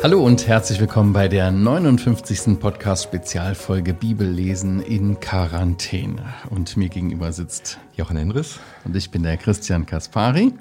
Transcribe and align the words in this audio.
Hallo 0.00 0.24
und 0.24 0.46
herzlich 0.46 0.78
willkommen 0.78 1.12
bei 1.12 1.26
der 1.26 1.50
59. 1.50 2.60
Podcast-Spezialfolge 2.60 3.94
Bibellesen 3.94 4.80
in 4.80 5.18
Quarantäne. 5.18 6.22
Und 6.50 6.76
mir 6.76 6.88
gegenüber 6.88 7.32
sitzt 7.32 7.78
Jochen 7.96 8.16
Henris. 8.16 8.60
Und 8.84 8.94
ich 8.94 9.10
bin 9.10 9.24
der 9.24 9.36
Christian 9.36 9.86
Kaspari. 9.86 10.54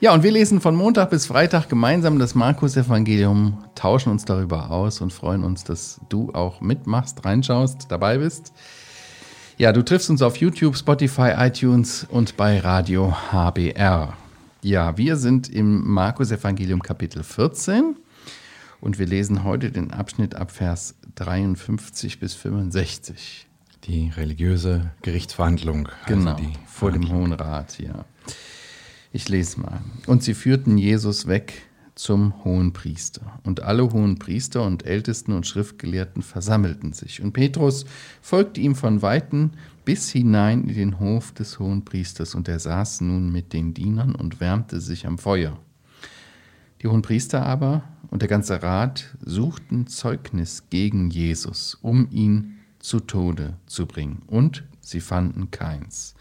Ja, 0.00 0.12
und 0.12 0.24
wir 0.24 0.32
lesen 0.32 0.60
von 0.60 0.74
Montag 0.74 1.10
bis 1.10 1.26
Freitag 1.26 1.68
gemeinsam 1.68 2.18
das 2.18 2.34
Markus-Evangelium, 2.34 3.62
tauschen 3.76 4.10
uns 4.10 4.24
darüber 4.24 4.72
aus 4.72 5.00
und 5.00 5.12
freuen 5.12 5.44
uns, 5.44 5.62
dass 5.62 6.00
du 6.08 6.32
auch 6.32 6.60
mitmachst, 6.60 7.24
reinschaust, 7.24 7.86
dabei 7.88 8.18
bist. 8.18 8.52
Ja, 9.58 9.72
du 9.72 9.82
triffst 9.84 10.10
uns 10.10 10.22
auf 10.22 10.38
YouTube, 10.38 10.76
Spotify, 10.76 11.34
iTunes 11.38 12.04
und 12.10 12.36
bei 12.36 12.58
Radio 12.58 13.14
HBR. 13.30 14.14
Ja, 14.64 14.96
wir 14.96 15.16
sind 15.16 15.48
im 15.48 15.90
Markus-Evangelium 15.90 16.82
Kapitel 16.82 17.24
14 17.24 17.96
und 18.80 18.96
wir 19.00 19.06
lesen 19.06 19.42
heute 19.42 19.72
den 19.72 19.90
Abschnitt 19.90 20.36
ab 20.36 20.52
Vers 20.52 20.94
53 21.16 22.20
bis 22.20 22.34
65. 22.34 23.48
Die 23.82 24.10
religiöse 24.10 24.92
Gerichtsverhandlung. 25.02 25.88
Also 26.04 26.14
genau, 26.14 26.36
also 26.36 26.44
vor 26.68 26.92
dem 26.92 27.10
Hohen 27.10 27.32
Rat, 27.32 27.80
ja. 27.80 28.04
Ich 29.10 29.28
lese 29.28 29.58
mal. 29.58 29.80
Und 30.06 30.22
sie 30.22 30.34
führten 30.34 30.78
Jesus 30.78 31.26
weg 31.26 31.64
zum 31.94 32.44
hohen 32.44 32.72
Priester. 32.72 33.40
Und 33.44 33.62
alle 33.62 33.92
hohen 33.92 34.18
Priester 34.18 34.64
und 34.64 34.86
Ältesten 34.86 35.32
und 35.32 35.46
Schriftgelehrten 35.46 36.22
versammelten 36.22 36.92
sich. 36.92 37.22
Und 37.22 37.32
Petrus 37.32 37.84
folgte 38.20 38.60
ihm 38.60 38.74
von 38.74 39.02
Weitem 39.02 39.50
bis 39.84 40.10
hinein 40.10 40.68
in 40.68 40.74
den 40.74 41.00
Hof 41.00 41.32
des 41.32 41.58
hohen 41.58 41.84
Priesters. 41.84 42.34
Und 42.34 42.48
er 42.48 42.58
saß 42.58 43.02
nun 43.02 43.30
mit 43.30 43.52
den 43.52 43.74
Dienern 43.74 44.14
und 44.14 44.40
wärmte 44.40 44.80
sich 44.80 45.06
am 45.06 45.18
Feuer. 45.18 45.58
Die 46.82 46.88
hohen 46.88 47.02
Priester 47.02 47.46
aber 47.46 47.84
und 48.10 48.22
der 48.22 48.28
ganze 48.28 48.62
Rat 48.62 49.16
suchten 49.24 49.86
Zeugnis 49.86 50.64
gegen 50.68 51.10
Jesus, 51.10 51.78
um 51.80 52.08
ihn 52.10 52.58
zu 52.78 53.00
Tode 53.00 53.54
zu 53.66 53.86
bringen, 53.86 54.22
und 54.26 54.64
sie 54.80 55.00
fanden 55.00 55.50
keins. 55.50 56.14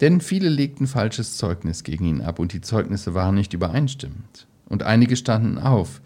Denn 0.00 0.20
viele 0.20 0.48
legten 0.48 0.86
falsches 0.86 1.36
Zeugnis 1.36 1.84
gegen 1.84 2.06
ihn 2.06 2.20
ab, 2.22 2.38
und 2.38 2.54
die 2.54 2.62
Zeugnisse 2.62 3.14
waren 3.14 3.34
nicht 3.34 3.52
übereinstimmend. 3.52 4.48
Und 4.66 4.82
einige 4.82 5.16
standen 5.16 5.58
auf, 5.58 6.00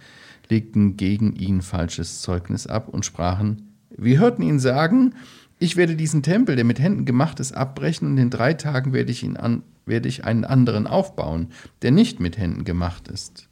legten 0.48 0.96
gegen 0.96 1.34
ihn 1.34 1.62
falsches 1.62 2.20
Zeugnis 2.22 2.66
ab 2.66 2.88
und 2.88 3.04
sprachen, 3.04 3.74
wir 3.96 4.18
hörten 4.18 4.42
ihn 4.42 4.58
sagen, 4.58 5.14
ich 5.58 5.76
werde 5.76 5.96
diesen 5.96 6.22
Tempel, 6.22 6.56
der 6.56 6.64
mit 6.64 6.78
Händen 6.78 7.04
gemacht 7.04 7.40
ist, 7.40 7.52
abbrechen, 7.52 8.08
und 8.08 8.18
in 8.18 8.30
drei 8.30 8.54
Tagen 8.54 8.92
werde 8.92 9.10
ich, 9.10 9.22
ihn 9.22 9.36
an, 9.36 9.62
werde 9.86 10.08
ich 10.08 10.24
einen 10.24 10.44
anderen 10.44 10.86
aufbauen, 10.86 11.48
der 11.82 11.92
nicht 11.92 12.20
mit 12.20 12.36
Händen 12.36 12.64
gemacht 12.64 13.08
ist 13.08 13.48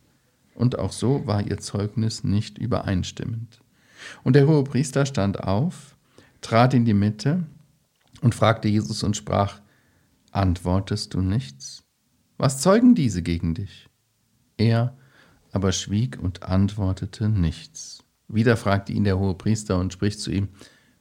und 0.55 0.79
auch 0.79 0.93
so 0.93 1.27
war 1.27 1.47
ihr 1.47 1.59
Zeugnis 1.59 2.25
nicht 2.25 2.59
übereinstimmend. 2.59 3.61
Und 4.23 4.37
der 4.37 4.47
hohe 4.47 4.65
Priester 4.65 5.07
stand 5.07 5.43
auf, 5.43 5.97
trat 6.41 6.75
in 6.75 6.85
die 6.85 6.95
Mitte 6.95 7.45
und 8.21 8.35
fragte 8.35 8.69
Jesus 8.69 9.03
und 9.03 9.17
sprach, 9.17 9.61
Antwortest 10.31 11.15
du 11.15 11.21
nichts? 11.21 11.85
Was 12.39 12.61
zeugen 12.61 12.95
diese 12.95 13.23
gegen 13.23 13.55
dich? 13.55 13.89
Er 14.57 14.97
aber 15.53 15.73
schwieg 15.73 16.19
und 16.21 16.43
antwortete 16.43 17.29
nichts. 17.29 18.05
Wieder 18.29 18.57
fragte 18.57 18.93
ihn 18.93 19.05
der 19.05 19.19
hohe 19.19 19.35
Priester 19.35 19.79
und 19.79 19.93
spricht 19.93 20.21
zu 20.21 20.31
ihm, 20.31 20.49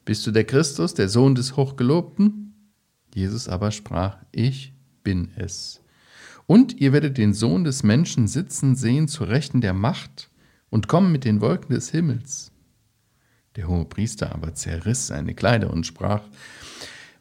Bist 0.06 0.26
du 0.28 0.32
der 0.32 0.44
Christus, 0.44 0.94
der 0.94 1.10
Sohn 1.10 1.36
des 1.36 1.56
Hochgelobten? 1.56 2.72
Jesus 3.14 3.48
aber 3.48 3.72
sprach, 3.72 4.18
Ich 4.32 4.74
bin 5.04 5.32
es. 5.36 5.82
Und 6.46 6.80
ihr 6.80 6.94
werdet 6.94 7.18
den 7.18 7.34
Sohn 7.34 7.64
des 7.64 7.84
Menschen 7.84 8.28
sitzen 8.28 8.76
sehen 8.76 9.08
zu 9.08 9.24
Rechten 9.24 9.62
der 9.62 9.74
Macht 9.74 10.30
und 10.70 10.88
kommen 10.88 11.12
mit 11.12 11.24
den 11.24 11.42
Wolken 11.42 11.74
des 11.74 11.90
Himmels. 11.92 12.52
Der 13.56 13.68
hohe 13.68 13.86
Priester 13.86 14.34
aber 14.34 14.54
zerriss 14.54 15.08
seine 15.08 15.36
Kleider 15.36 15.72
und 15.72 15.86
sprach, 15.86 16.22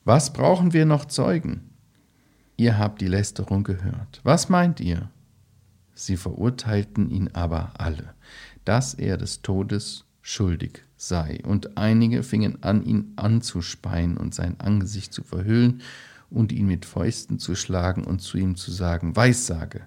Was 0.04 0.32
brauchen 0.32 0.72
wir 0.72 0.86
noch 0.86 1.04
Zeugen? 1.04 1.70
Ihr 2.56 2.78
habt 2.78 3.00
die 3.00 3.08
Lästerung 3.08 3.64
gehört. 3.64 4.20
Was 4.24 4.48
meint 4.48 4.80
ihr? 4.80 5.10
Sie 6.02 6.16
verurteilten 6.16 7.10
ihn 7.10 7.28
aber 7.32 7.74
alle, 7.78 8.14
dass 8.64 8.92
er 8.92 9.16
des 9.16 9.40
Todes 9.42 10.04
schuldig 10.20 10.82
sei. 10.96 11.38
Und 11.44 11.78
einige 11.78 12.24
fingen 12.24 12.60
an, 12.64 12.84
ihn 12.84 13.12
anzuspeien 13.14 14.16
und 14.16 14.34
sein 14.34 14.58
Angesicht 14.58 15.12
zu 15.12 15.22
verhüllen 15.22 15.80
und 16.28 16.50
ihn 16.50 16.66
mit 16.66 16.86
Fäusten 16.86 17.38
zu 17.38 17.54
schlagen 17.54 18.02
und 18.02 18.20
zu 18.20 18.36
ihm 18.36 18.56
zu 18.56 18.72
sagen, 18.72 19.14
Weissage. 19.14 19.82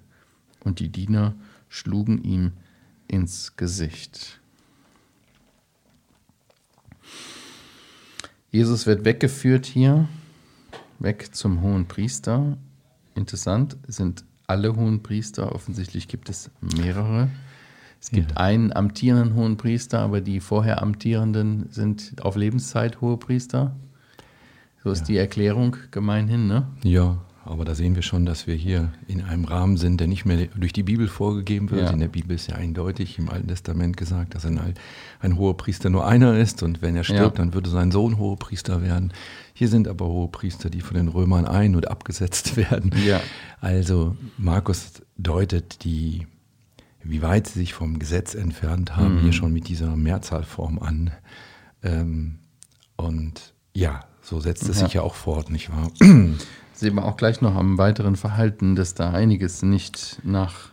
Und 0.63 0.79
die 0.79 0.87
Diener 0.87 1.35
schlugen 1.67 2.23
ihm 2.23 2.53
ins 3.09 3.57
Gesicht. 3.57 4.39
Jesus 8.51 8.85
wird 8.85 9.03
weggeführt 9.03 9.65
hier, 9.65 10.07
weg 10.97 11.35
zum 11.35 11.59
hohen 11.59 11.89
Priester. 11.89 12.57
Interessant 13.15 13.75
sind 13.85 14.23
alle 14.47 14.75
hohen 14.75 15.03
Priester, 15.03 15.53
offensichtlich 15.53 16.07
gibt 16.07 16.29
es 16.29 16.51
mehrere. 16.61 17.29
Es 18.01 18.11
gibt 18.11 18.31
ja. 18.31 18.37
einen 18.37 18.71
amtierenden 18.71 19.35
hohen 19.35 19.57
Priester, 19.57 19.99
aber 19.99 20.21
die 20.21 20.39
vorher 20.39 20.81
amtierenden 20.81 21.67
sind 21.71 22.13
auf 22.21 22.35
Lebenszeit 22.35 23.01
hohe 23.01 23.17
Priester. 23.17 23.75
So 24.83 24.91
ist 24.91 25.01
ja. 25.01 25.05
die 25.05 25.17
Erklärung 25.17 25.77
gemeinhin, 25.89 26.47
ne? 26.47 26.67
Ja, 26.83 27.17
aber 27.45 27.63
da 27.63 27.75
sehen 27.75 27.95
wir 27.95 28.01
schon, 28.01 28.25
dass 28.25 28.47
wir 28.47 28.55
hier 28.55 28.91
in 29.07 29.21
einem 29.21 29.45
Rahmen 29.45 29.77
sind, 29.77 29.99
der 29.99 30.07
nicht 30.07 30.25
mehr 30.25 30.47
durch 30.55 30.73
die 30.73 30.81
Bibel 30.81 31.07
vorgegeben 31.07 31.69
wird. 31.69 31.83
Ja. 31.83 31.91
In 31.91 31.99
der 31.99 32.07
Bibel 32.07 32.35
ist 32.35 32.47
ja 32.47 32.55
eindeutig 32.55 33.19
im 33.19 33.29
Alten 33.29 33.47
Testament 33.47 33.97
gesagt, 33.97 34.33
dass 34.33 34.45
ein, 34.45 34.59
ein 35.19 35.37
hoher 35.37 35.55
Priester 35.55 35.91
nur 35.91 36.07
einer 36.07 36.37
ist 36.37 36.63
und 36.63 36.81
wenn 36.81 36.95
er 36.95 37.03
stirbt, 37.03 37.37
ja. 37.37 37.43
dann 37.43 37.53
würde 37.53 37.69
sein 37.69 37.91
Sohn 37.91 38.17
hoher 38.17 38.37
Priester 38.37 38.81
werden. 38.81 39.13
Hier 39.53 39.67
sind 39.67 39.87
aber 39.87 40.07
hohe 40.07 40.27
Priester, 40.27 40.71
die 40.71 40.81
von 40.81 40.97
den 40.97 41.07
Römern 41.07 41.45
ein- 41.45 41.75
und 41.75 41.87
abgesetzt 41.87 42.57
werden. 42.57 42.91
Ja. 43.05 43.21
Also 43.61 44.17
Markus 44.37 45.03
deutet 45.17 45.83
die, 45.83 46.25
wie 47.03 47.21
weit 47.21 47.47
sie 47.47 47.59
sich 47.59 47.75
vom 47.75 47.99
Gesetz 47.99 48.33
entfernt 48.33 48.97
haben, 48.97 49.17
mhm. 49.17 49.21
hier 49.21 49.33
schon 49.33 49.53
mit 49.53 49.67
dieser 49.69 49.95
Mehrzahlform 49.95 50.79
an. 50.79 51.11
Ähm, 51.83 52.39
und 52.95 53.53
ja, 53.73 54.05
so 54.21 54.39
setzt 54.39 54.67
es 54.67 54.79
sich 54.79 54.93
ja 54.93 55.01
auch 55.03 55.13
fort, 55.13 55.51
nicht 55.51 55.69
wahr? 55.69 55.91
Sehen 56.75 56.95
wir 56.95 57.05
auch 57.05 57.17
gleich 57.17 57.41
noch 57.41 57.55
am 57.55 57.77
weiteren 57.77 58.15
Verhalten, 58.15 58.75
dass 58.75 58.93
da 58.93 59.11
einiges 59.11 59.63
nicht 59.63 60.19
nach 60.23 60.71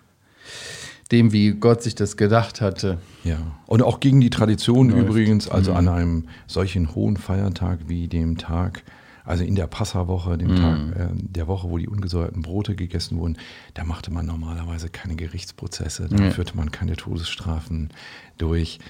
dem, 1.13 1.33
wie 1.33 1.53
Gott 1.53 1.83
sich 1.83 1.95
das 1.95 2.17
gedacht 2.17 2.61
hatte. 2.61 2.99
Ja, 3.23 3.39
und 3.67 3.83
auch 3.83 4.01
gegen 4.01 4.21
die 4.21 4.31
Tradition 4.31 4.91
läuft. 4.91 5.09
übrigens, 5.09 5.49
also 5.49 5.73
mhm. 5.73 5.77
an 5.77 5.89
einem 5.89 6.25
solchen 6.47 6.95
hohen 6.95 7.17
Feiertag 7.17 7.81
wie 7.87 8.09
dem 8.09 8.39
Tag, 8.39 8.83
also 9.25 9.45
in 9.45 9.55
der 9.55 9.67
Passawoche, 9.67 10.39
dem 10.39 10.53
mhm. 10.53 10.57
Tag 10.57 10.79
äh, 10.97 11.09
der 11.15 11.47
Woche, 11.47 11.71
wo 11.71 11.79
die 11.79 11.87
ungesäuerten 11.87 12.43
Brote 12.43 12.75
gegessen 12.75 13.19
wurden, 13.19 13.37
da 13.75 13.85
machte 13.85 14.11
man 14.11 14.27
normalerweise 14.27 14.89
keine 14.89 15.15
Gerichtsprozesse, 15.15 16.09
da 16.11 16.25
ja. 16.25 16.31
führte 16.31 16.57
man 16.57 16.73
keine 16.73 16.97
Todesstrafen 16.97 17.91
durch. 18.39 18.81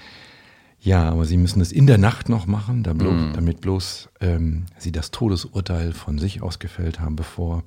Ja, 0.83 1.09
aber 1.09 1.23
sie 1.23 1.37
müssen 1.37 1.61
es 1.61 1.71
in 1.71 1.87
der 1.87 1.97
Nacht 1.97 2.27
noch 2.27 2.45
machen, 2.45 2.83
damit, 2.83 3.07
mm. 3.07 3.33
damit 3.33 3.61
bloß 3.61 4.09
ähm, 4.19 4.65
sie 4.77 4.91
das 4.91 5.11
Todesurteil 5.11 5.93
von 5.93 6.19
sich 6.19 6.41
aus 6.41 6.59
gefällt 6.59 6.99
haben, 6.99 7.15
bevor 7.15 7.63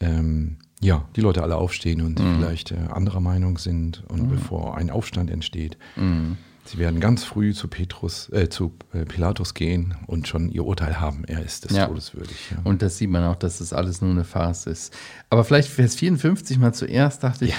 ähm, 0.00 0.56
ja, 0.80 1.08
die 1.14 1.20
Leute 1.20 1.44
alle 1.44 1.56
aufstehen 1.56 2.02
und 2.02 2.18
mm. 2.18 2.34
vielleicht 2.34 2.72
äh, 2.72 2.78
anderer 2.90 3.20
Meinung 3.20 3.58
sind 3.58 4.02
und 4.08 4.26
mm. 4.26 4.28
bevor 4.28 4.76
ein 4.76 4.90
Aufstand 4.90 5.30
entsteht. 5.30 5.78
Mm. 5.94 6.32
Sie 6.64 6.78
werden 6.78 6.98
ganz 6.98 7.22
früh 7.22 7.54
zu 7.54 7.68
Petrus, 7.68 8.28
äh, 8.32 8.48
zu 8.48 8.72
äh, 8.92 9.04
Pilatus 9.04 9.54
gehen 9.54 9.94
und 10.08 10.26
schon 10.26 10.50
ihr 10.50 10.64
Urteil 10.64 11.00
haben. 11.00 11.24
Er 11.24 11.44
ist 11.44 11.64
des 11.64 11.76
ja. 11.76 11.86
Todes 11.86 12.12
würdig. 12.12 12.36
Ja. 12.50 12.58
Und 12.64 12.82
das 12.82 12.98
sieht 12.98 13.10
man 13.10 13.22
auch, 13.22 13.36
dass 13.36 13.58
das 13.58 13.72
alles 13.72 14.00
nur 14.00 14.10
eine 14.10 14.24
Farce 14.24 14.66
ist. 14.66 14.96
Aber 15.30 15.44
vielleicht 15.44 15.68
Vers 15.68 15.94
54 15.94 16.58
mal 16.58 16.74
zuerst 16.74 17.22
dachte 17.22 17.44
ich, 17.44 17.52
ja. 17.52 17.56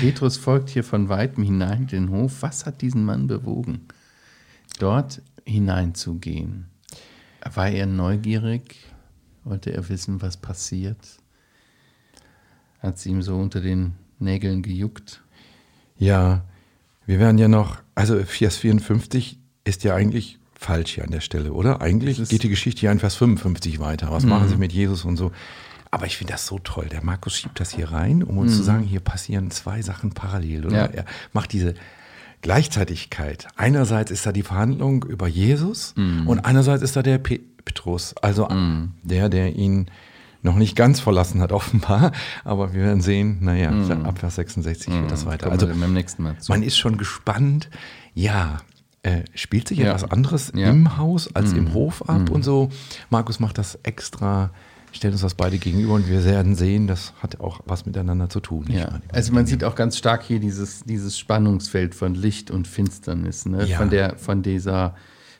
Petrus 0.00 0.36
folgt 0.36 0.68
hier 0.68 0.84
von 0.84 1.08
weitem 1.08 1.44
hinein 1.44 1.82
in 1.82 1.86
den 1.86 2.10
Hof. 2.10 2.42
Was 2.42 2.66
hat 2.66 2.82
diesen 2.82 3.06
Mann 3.06 3.26
bewogen? 3.26 3.88
Dort 4.78 5.22
hineinzugehen? 5.44 6.66
War 7.54 7.68
er 7.68 7.86
neugierig? 7.86 8.76
Wollte 9.44 9.72
er 9.72 9.88
wissen, 9.88 10.20
was 10.20 10.36
passiert? 10.36 10.98
Hat 12.80 12.96
es 12.96 13.06
ihm 13.06 13.22
so 13.22 13.36
unter 13.36 13.60
den 13.60 13.94
Nägeln 14.18 14.62
gejuckt? 14.62 15.22
Ja, 15.96 16.44
wir 17.06 17.18
werden 17.18 17.38
ja 17.38 17.48
noch, 17.48 17.78
also 17.94 18.22
Vers 18.24 18.56
54 18.58 19.38
ist 19.64 19.84
ja 19.84 19.94
eigentlich 19.94 20.38
falsch 20.54 20.94
hier 20.94 21.04
an 21.04 21.10
der 21.10 21.20
Stelle, 21.20 21.52
oder? 21.52 21.80
Eigentlich 21.80 22.28
geht 22.28 22.42
die 22.42 22.48
Geschichte 22.48 22.80
hier 22.80 22.90
in 22.90 22.98
Vers 22.98 23.14
55 23.16 23.78
weiter. 23.78 24.10
Was 24.10 24.24
mhm. 24.24 24.30
machen 24.30 24.48
sie 24.48 24.56
mit 24.56 24.72
Jesus 24.72 25.04
und 25.04 25.16
so? 25.16 25.32
Aber 25.90 26.06
ich 26.06 26.16
finde 26.16 26.34
das 26.34 26.46
so 26.46 26.58
toll. 26.58 26.86
Der 26.86 27.02
Markus 27.02 27.36
schiebt 27.36 27.60
das 27.60 27.74
hier 27.74 27.90
rein, 27.90 28.22
um 28.22 28.38
uns 28.38 28.52
mhm. 28.52 28.56
zu 28.56 28.62
sagen, 28.62 28.84
hier 28.84 29.00
passieren 29.00 29.50
zwei 29.50 29.80
Sachen 29.80 30.10
parallel. 30.10 30.66
Oder? 30.66 30.76
Ja. 30.76 30.84
Er 30.86 31.04
macht 31.32 31.52
diese 31.52 31.74
Gleichzeitigkeit. 32.42 33.48
Einerseits 33.56 34.10
ist 34.10 34.24
da 34.26 34.32
die 34.32 34.42
Verhandlung 34.42 35.04
über 35.04 35.26
Jesus 35.26 35.94
mm. 35.96 36.28
und 36.28 36.44
einerseits 36.44 36.82
ist 36.82 36.96
da 36.96 37.02
der 37.02 37.18
Petrus, 37.18 38.14
also 38.18 38.46
mm. 38.46 38.94
der, 39.02 39.28
der 39.28 39.56
ihn 39.56 39.90
noch 40.42 40.54
nicht 40.54 40.76
ganz 40.76 41.00
verlassen 41.00 41.40
hat, 41.40 41.52
offenbar. 41.52 42.12
Aber 42.44 42.72
wir 42.72 42.82
werden 42.82 43.00
sehen, 43.00 43.38
naja, 43.40 43.70
mm. 43.70 44.06
ab 44.06 44.18
Vers 44.18 44.36
66 44.36 44.88
mm. 44.88 45.00
wird 45.00 45.10
das 45.10 45.26
weiter. 45.26 45.50
Also 45.50 45.66
beim 45.66 45.92
nächsten 45.92 46.22
Mal 46.22 46.38
zu. 46.38 46.52
man 46.52 46.62
ist 46.62 46.78
schon 46.78 46.96
gespannt. 46.96 47.70
Ja, 48.14 48.58
äh, 49.02 49.22
spielt 49.34 49.68
sich 49.68 49.78
ja. 49.78 49.86
etwas 49.86 50.10
anderes 50.10 50.52
ja. 50.54 50.70
im 50.70 50.96
Haus 50.96 51.34
als 51.34 51.52
mm. 51.52 51.58
im 51.58 51.74
Hof 51.74 52.08
ab 52.08 52.30
mm. 52.30 52.32
und 52.32 52.42
so. 52.42 52.68
Markus 53.10 53.40
macht 53.40 53.58
das 53.58 53.78
extra 53.82 54.50
stellt 54.92 55.12
uns 55.12 55.22
das 55.22 55.34
beide 55.34 55.58
gegenüber 55.58 55.94
und 55.94 56.08
wir 56.08 56.24
werden 56.24 56.54
sehen, 56.54 56.86
das 56.86 57.12
hat 57.22 57.40
auch 57.40 57.60
was 57.66 57.86
miteinander 57.86 58.28
zu 58.28 58.40
tun. 58.40 58.66
Ja. 58.68 59.00
Also 59.12 59.32
man 59.32 59.46
sieht 59.46 59.64
auch 59.64 59.74
ganz 59.74 59.96
stark 59.96 60.22
hier 60.22 60.40
dieses, 60.40 60.84
dieses 60.84 61.18
Spannungsfeld 61.18 61.94
von 61.94 62.14
Licht 62.14 62.50
und 62.50 62.66
Finsternis, 62.66 63.46
ne? 63.46 63.66
ja. 63.66 63.78
von, 63.78 63.90
der, 63.90 64.16
von 64.16 64.42
dieser 64.42 64.94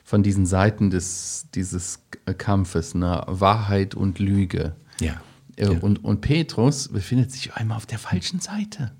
von 0.09 0.23
diesen 0.23 0.47
Seiten 0.47 0.89
des, 0.89 1.49
dieses 1.53 1.99
Kampfes, 2.39 2.95
ne? 2.95 3.23
Wahrheit 3.27 3.93
und 3.93 4.17
Lüge. 4.17 4.75
Ja. 4.99 5.21
Äh, 5.55 5.71
ja. 5.71 5.79
Und, 5.79 6.03
und 6.03 6.21
Petrus 6.21 6.87
befindet 6.87 7.31
sich 7.31 7.53
einmal 7.53 7.77
auf 7.77 7.85
der 7.85 7.99
falschen 7.99 8.39
Seite. 8.39 8.91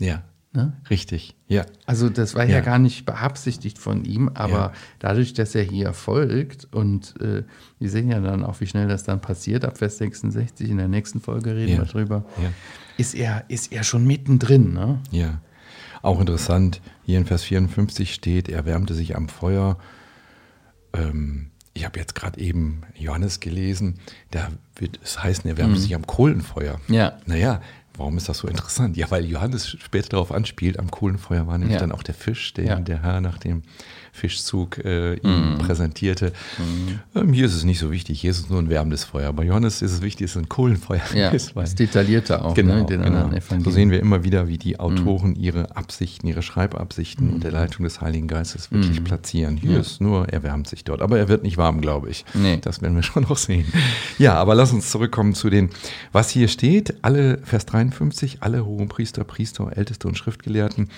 Ja. 0.00 0.24
Ne? 0.56 0.72
Richtig, 0.88 1.36
ja. 1.48 1.66
Also 1.84 2.08
das 2.08 2.34
war 2.34 2.44
ja. 2.44 2.56
ja. 2.56 2.60
gar 2.60 2.78
nicht 2.78 3.04
beabsichtigt 3.04 3.78
von 3.78 4.06
ihm, 4.06 4.30
aber 4.32 4.52
ja. 4.52 4.72
dadurch, 4.98 5.34
dass 5.34 5.54
er 5.54 5.62
hier 5.64 5.92
folgt 5.92 6.66
und 6.72 7.14
äh, 7.20 7.42
wir 7.78 7.90
sehen 7.90 8.08
ja 8.08 8.20
dann 8.20 8.42
auch, 8.42 8.60
wie 8.60 8.66
schnell 8.66 8.88
das 8.88 9.04
dann 9.04 9.20
passiert, 9.20 9.66
ab 9.66 9.76
Vers 9.76 9.98
66, 9.98 10.70
in 10.70 10.78
der 10.78 10.88
nächsten 10.88 11.20
Folge 11.20 11.54
reden 11.54 11.72
ja. 11.72 11.78
wir 11.78 11.84
drüber, 11.84 12.24
ist, 12.96 13.14
er, 13.14 13.44
ist 13.48 13.70
er 13.70 13.84
schon 13.84 14.06
mittendrin. 14.06 14.72
Ne? 14.72 14.98
Ja, 15.10 15.42
auch 16.00 16.20
interessant, 16.20 16.80
hier 17.04 17.18
in 17.18 17.26
Vers 17.26 17.42
54 17.42 18.14
steht, 18.14 18.48
er 18.48 18.64
wärmte 18.64 18.94
sich 18.94 19.14
am 19.14 19.28
Feuer. 19.28 19.76
Ähm, 20.94 21.50
ich 21.74 21.84
habe 21.84 21.98
jetzt 21.98 22.14
gerade 22.14 22.40
eben 22.40 22.80
Johannes 22.94 23.40
gelesen, 23.40 23.96
da 24.30 24.48
wird 24.76 24.98
es 25.04 25.22
heißen, 25.22 25.48
er 25.50 25.58
wärmte 25.58 25.76
mhm. 25.76 25.82
sich 25.82 25.94
am 25.94 26.06
Kohlenfeuer. 26.06 26.80
Ja. 26.88 27.18
Naja, 27.26 27.60
Warum 27.96 28.16
ist 28.16 28.28
das 28.28 28.38
so 28.38 28.48
interessant? 28.48 28.96
Ja, 28.96 29.10
weil 29.10 29.24
Johannes 29.24 29.68
später 29.68 30.10
darauf 30.10 30.32
anspielt, 30.32 30.78
am 30.78 30.90
Kohlenfeuer 30.90 31.46
war 31.46 31.58
nämlich 31.58 31.74
ja. 31.74 31.80
dann 31.80 31.92
auch 31.92 32.02
der 32.02 32.14
Fisch, 32.14 32.52
den 32.54 32.66
ja. 32.66 32.76
der 32.76 33.02
Herr 33.02 33.20
nach 33.20 33.38
dem 33.38 33.62
Fischzug 34.16 34.84
äh, 34.84 35.14
ihm 35.16 35.54
mm. 35.54 35.58
präsentierte. 35.58 36.32
Mm. 36.58 37.18
Ähm, 37.18 37.32
hier 37.32 37.46
ist 37.46 37.54
es 37.54 37.64
nicht 37.64 37.78
so 37.78 37.90
wichtig, 37.90 38.20
hier 38.20 38.30
ist 38.30 38.38
es 38.38 38.50
nur 38.50 38.58
ein 38.58 38.70
wärmendes 38.70 39.04
Feuer. 39.04 39.32
Bei 39.32 39.44
Johannes 39.44 39.82
ist 39.82 39.92
es 39.92 40.02
wichtig, 40.02 40.26
dass 40.26 40.36
es 40.36 40.42
ein 40.42 40.48
Kohlenfeuer 40.48 41.02
ja, 41.14 41.28
ist. 41.32 41.54
Weil, 41.54 41.64
ist 41.64 41.78
detaillierter 41.78 42.44
auch. 42.44 42.54
Genau, 42.54 42.76
ne, 42.76 42.86
genau. 42.86 43.30
So 43.62 43.70
sehen 43.70 43.90
wir 43.90 44.00
immer 44.00 44.24
wieder, 44.24 44.48
wie 44.48 44.58
die 44.58 44.80
Autoren 44.80 45.32
mm. 45.32 45.40
ihre 45.40 45.76
Absichten, 45.76 46.26
ihre 46.26 46.42
Schreibabsichten 46.42 47.34
unter 47.34 47.50
Leitung 47.50 47.84
des 47.84 48.00
Heiligen 48.00 48.26
Geistes 48.26 48.72
wirklich 48.72 49.04
platzieren. 49.04 49.56
Hier 49.56 49.80
ist 49.80 50.00
nur, 50.00 50.28
er 50.28 50.42
wärmt 50.42 50.68
sich 50.68 50.84
dort. 50.84 51.02
Aber 51.02 51.18
er 51.18 51.28
wird 51.28 51.42
nicht 51.42 51.58
warm, 51.58 51.80
glaube 51.80 52.10
ich. 52.10 52.24
Nee. 52.34 52.58
Das 52.60 52.80
werden 52.82 52.96
wir 52.96 53.02
schon 53.02 53.24
noch 53.24 53.36
sehen. 53.36 53.66
Ja, 54.18 54.34
aber 54.34 54.54
lass 54.54 54.72
uns 54.72 54.90
zurückkommen 54.90 55.34
zu 55.34 55.50
den, 55.50 55.70
was 56.12 56.30
hier 56.30 56.48
steht. 56.48 56.94
Alle, 57.02 57.38
Vers 57.44 57.66
53, 57.66 58.38
alle 58.40 58.64
Hohenpriester, 58.64 59.24
Priester, 59.24 59.76
Älteste 59.76 60.08
und 60.08 60.16
Schriftgelehrten. 60.16 60.88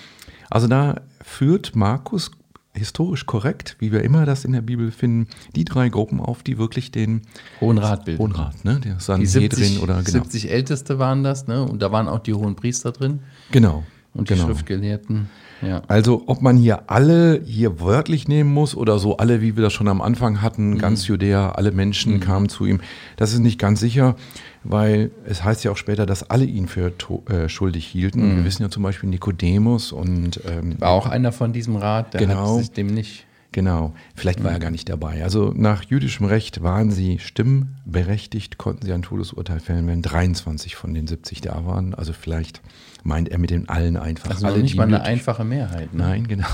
Also 0.49 0.67
da 0.67 1.01
führt 1.21 1.75
Markus 1.75 2.31
historisch 2.73 3.25
korrekt, 3.25 3.75
wie 3.79 3.91
wir 3.91 4.03
immer 4.03 4.25
das 4.25 4.45
in 4.45 4.51
der 4.51 4.61
Bibel 4.61 4.91
finden, 4.91 5.27
die 5.55 5.65
drei 5.65 5.89
Gruppen 5.89 6.19
auf, 6.19 6.43
die 6.43 6.57
wirklich 6.57 6.91
den 6.91 7.23
Hohen 7.61 7.77
Rat 7.77 8.05
bilden. 8.05 8.21
Hohen 8.21 8.31
Rat, 8.31 8.63
ne? 8.63 8.79
Der 8.79 9.17
die 9.17 9.25
70, 9.25 9.81
oder 9.81 9.95
genau. 10.03 10.23
70 10.23 10.51
Älteste 10.51 10.99
waren 10.99 11.23
das, 11.23 11.47
ne? 11.47 11.63
Und 11.63 11.81
da 11.81 11.91
waren 11.91 12.07
auch 12.07 12.19
die 12.19 12.33
hohen 12.33 12.55
Priester 12.55 12.91
drin. 12.91 13.19
Genau. 13.51 13.83
Und 14.13 14.29
die 14.29 14.33
genau. 14.33 14.47
Schriftgelehrten. 14.47 15.29
Ja. 15.61 15.81
Also 15.87 16.23
ob 16.25 16.41
man 16.41 16.57
hier 16.57 16.89
alle 16.89 17.41
hier 17.45 17.79
wörtlich 17.79 18.27
nehmen 18.27 18.51
muss 18.51 18.75
oder 18.75 18.97
so 18.97 19.17
alle, 19.17 19.41
wie 19.41 19.55
wir 19.55 19.63
das 19.63 19.73
schon 19.73 19.87
am 19.87 20.01
Anfang 20.01 20.41
hatten, 20.41 20.71
mhm. 20.71 20.77
ganz 20.77 21.05
Judäa, 21.07 21.51
alle 21.51 21.71
Menschen 21.71 22.15
mhm. 22.15 22.19
kamen 22.21 22.49
zu 22.49 22.65
ihm, 22.65 22.79
das 23.17 23.33
ist 23.33 23.39
nicht 23.39 23.59
ganz 23.59 23.79
sicher 23.79 24.15
weil 24.63 25.11
es 25.25 25.43
heißt 25.43 25.63
ja 25.63 25.71
auch 25.71 25.77
später, 25.77 26.05
dass 26.05 26.29
alle 26.29 26.45
ihn 26.45 26.67
für 26.67 26.93
äh, 27.27 27.49
schuldig 27.49 27.85
hielten. 27.85 28.33
Mhm. 28.33 28.37
Wir 28.37 28.45
wissen 28.45 28.63
ja 28.63 28.69
zum 28.69 28.83
Beispiel 28.83 29.09
Nikodemus 29.09 29.91
und 29.91 30.41
ähm, 30.47 30.79
war 30.79 30.91
auch 30.91 31.07
einer 31.07 31.31
von 31.31 31.53
diesem 31.53 31.75
Rat, 31.75 32.13
der 32.13 32.21
genau, 32.21 32.55
hat 32.55 32.59
sich 32.59 32.71
dem 32.71 32.87
nicht. 32.87 33.25
Genau, 33.51 33.95
vielleicht 34.15 34.43
war 34.43 34.51
er 34.51 34.57
mhm. 34.57 34.61
gar 34.61 34.71
nicht 34.71 34.89
dabei. 34.89 35.23
Also 35.23 35.53
nach 35.55 35.83
jüdischem 35.83 36.27
Recht 36.27 36.61
waren 36.61 36.91
sie 36.91 37.17
stimmberechtigt, 37.17 38.59
konnten 38.59 38.85
sie 38.85 38.93
ein 38.93 39.01
Todesurteil 39.01 39.59
fällen, 39.59 39.87
wenn 39.87 40.03
23 40.03 40.75
von 40.75 40.93
den 40.93 41.07
70 41.07 41.41
da 41.41 41.65
waren. 41.65 41.95
Also 41.95 42.13
vielleicht 42.13 42.61
meint 43.03 43.29
er 43.29 43.37
mit 43.37 43.49
den 43.49 43.69
allen 43.69 43.97
einfach. 43.97 44.29
Also 44.29 44.47
alle, 44.47 44.61
nicht 44.61 44.75
mal 44.75 44.87
eine 44.87 45.01
einfache 45.01 45.43
Mehrheit. 45.43 45.93
Ne? 45.93 46.03
Nein, 46.03 46.27
genau. 46.27 46.47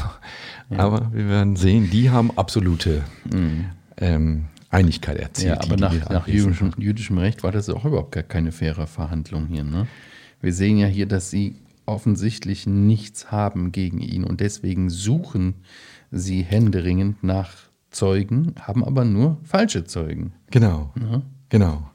Ja. 0.69 0.79
Aber 0.79 1.13
wir 1.13 1.27
werden 1.27 1.55
sehen, 1.55 1.89
die 1.91 2.09
haben 2.09 2.31
absolute 2.37 3.03
mhm. 3.31 3.65
ähm, 3.97 4.45
Einigkeit 4.69 5.17
erzielt. 5.17 5.55
Ja, 5.55 5.61
aber 5.61 5.77
nach, 5.77 6.09
nach 6.09 6.27
jüdischem, 6.27 6.71
jüdischem, 6.77 7.17
Recht 7.17 7.43
war 7.43 7.51
das 7.51 7.69
auch 7.69 7.85
überhaupt 7.85 8.11
gar 8.11 8.23
keine 8.23 8.51
faire 8.51 8.87
Verhandlung 8.87 9.47
hier. 9.47 9.63
Ne? 9.63 9.87
Wir 10.41 10.53
sehen 10.53 10.77
ja 10.77 10.87
hier, 10.87 11.05
dass 11.05 11.29
sie 11.29 11.55
offensichtlich 11.85 12.65
nichts 12.67 13.31
haben 13.31 13.71
gegen 13.71 13.99
ihn 14.01 14.23
und 14.23 14.39
deswegen 14.39 14.89
suchen 14.89 15.55
sie 16.11 16.41
händeringend 16.41 17.23
nach 17.23 17.51
Zeugen, 17.91 18.55
haben 18.59 18.83
aber 18.83 19.05
nur 19.05 19.37
falsche 19.43 19.85
Zeugen. 19.85 20.33
Genau, 20.51 20.91
ja? 20.99 21.21
genau. 21.49 21.89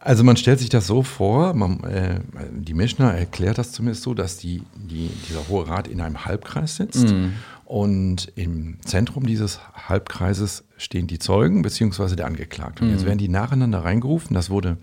Also 0.00 0.22
man 0.22 0.36
stellt 0.36 0.60
sich 0.60 0.68
das 0.68 0.86
so 0.86 1.02
vor, 1.02 1.54
man, 1.54 1.82
äh, 1.82 2.20
die 2.52 2.72
Mischner 2.72 3.12
erklärt 3.12 3.58
das 3.58 3.72
zumindest 3.72 4.04
so, 4.04 4.14
dass 4.14 4.36
die, 4.36 4.62
die, 4.76 5.10
dieser 5.28 5.48
Hohe 5.48 5.68
Rat 5.68 5.88
in 5.88 6.00
einem 6.00 6.24
Halbkreis 6.24 6.76
sitzt 6.76 7.08
mm. 7.08 7.32
und 7.64 8.32
im 8.36 8.78
Zentrum 8.84 9.26
dieses 9.26 9.58
Halbkreises 9.74 10.62
stehen 10.76 11.08
die 11.08 11.18
Zeugen 11.18 11.62
bzw. 11.62 12.14
der 12.14 12.26
Angeklagte. 12.26 12.84
Und 12.84 12.90
mm. 12.90 12.92
jetzt 12.92 13.06
werden 13.06 13.18
die 13.18 13.28
nacheinander 13.28 13.80
reingerufen. 13.80 14.34
Das 14.34 14.50
wurde 14.50 14.76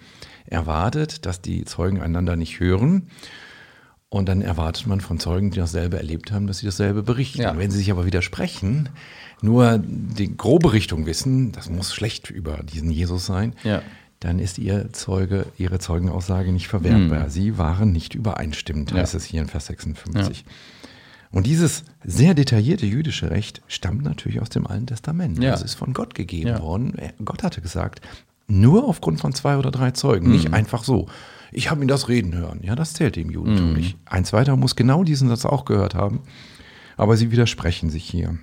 erwartet, 0.47 1.25
dass 1.25 1.41
die 1.41 1.63
Zeugen 1.63 2.01
einander 2.01 2.35
nicht 2.35 2.59
hören. 2.59 3.07
Und 4.09 4.27
dann 4.27 4.41
erwartet 4.41 4.85
man 4.85 4.99
von 4.99 5.17
Zeugen, 5.17 5.49
die 5.49 5.59
dasselbe 5.59 5.95
erlebt 5.95 6.33
haben, 6.33 6.45
dass 6.45 6.57
sie 6.57 6.65
dasselbe 6.65 7.03
berichten. 7.03 7.41
Ja. 7.41 7.57
Wenn 7.57 7.71
sie 7.71 7.77
sich 7.77 7.89
aber 7.89 8.05
widersprechen, 8.05 8.89
nur 9.41 9.81
die 9.81 10.35
grobe 10.35 10.73
Richtung 10.73 11.05
wissen, 11.05 11.53
das 11.53 11.69
muss 11.69 11.93
schlecht 11.93 12.29
über 12.29 12.63
diesen 12.63 12.91
Jesus 12.91 13.25
sein, 13.25 13.53
ja 13.63 13.81
dann 14.25 14.39
ist 14.39 14.57
ihr 14.57 14.91
Zeuge, 14.91 15.45
ihre 15.55 15.77
Zeugenaussage 15.77 16.51
nicht 16.51 16.67
verwertbar. 16.67 17.25
Mhm. 17.25 17.29
Sie 17.29 17.59
waren 17.59 17.91
nicht 17.91 18.15
übereinstimmend, 18.15 18.91
heißt 18.91 19.13
ja. 19.13 19.17
es 19.17 19.23
hier 19.23 19.41
in 19.41 19.47
Vers 19.47 19.67
56. 19.67 20.39
Ja. 20.39 20.51
Und 21.31 21.45
dieses 21.45 21.83
sehr 22.03 22.33
detaillierte 22.33 22.87
jüdische 22.87 23.29
Recht 23.29 23.61
stammt 23.67 24.03
natürlich 24.03 24.41
aus 24.41 24.49
dem 24.49 24.65
Alten 24.65 24.87
Testament. 24.87 25.43
Ja. 25.43 25.51
Das 25.51 25.61
ist 25.61 25.75
von 25.75 25.93
Gott 25.93 26.15
gegeben 26.15 26.49
ja. 26.49 26.59
worden. 26.59 26.95
Gott 27.23 27.43
hatte 27.43 27.61
gesagt, 27.61 28.01
nur 28.47 28.85
aufgrund 28.85 29.19
von 29.21 29.31
zwei 29.33 29.57
oder 29.57 29.69
drei 29.69 29.91
Zeugen, 29.91 30.27
mhm. 30.27 30.33
nicht 30.33 30.53
einfach 30.53 30.83
so. 30.83 31.07
Ich 31.51 31.69
habe 31.69 31.83
ihn 31.83 31.87
das 31.87 32.09
reden 32.09 32.33
hören. 32.33 32.61
Ja, 32.63 32.75
das 32.75 32.93
zählt 32.93 33.17
dem 33.17 33.29
Judentum 33.29 33.69
mhm. 33.69 33.77
nicht. 33.77 33.97
Ein 34.05 34.25
zweiter 34.25 34.55
muss 34.55 34.75
genau 34.75 35.03
diesen 35.03 35.29
Satz 35.29 35.45
auch 35.45 35.65
gehört 35.65 35.93
haben. 35.93 36.21
Aber 36.97 37.15
sie 37.15 37.29
widersprechen 37.29 37.91
sich 37.91 38.05
hier. 38.05 38.39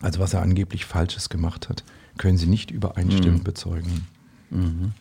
Also 0.00 0.20
was 0.20 0.32
er 0.32 0.40
angeblich 0.40 0.86
Falsches 0.86 1.28
gemacht 1.28 1.68
hat, 1.68 1.84
können 2.16 2.38
sie 2.38 2.46
nicht 2.46 2.70
übereinstimmend 2.70 3.40
mhm. 3.40 3.44
bezeugen. 3.44 4.06
Mhm. 4.50 4.92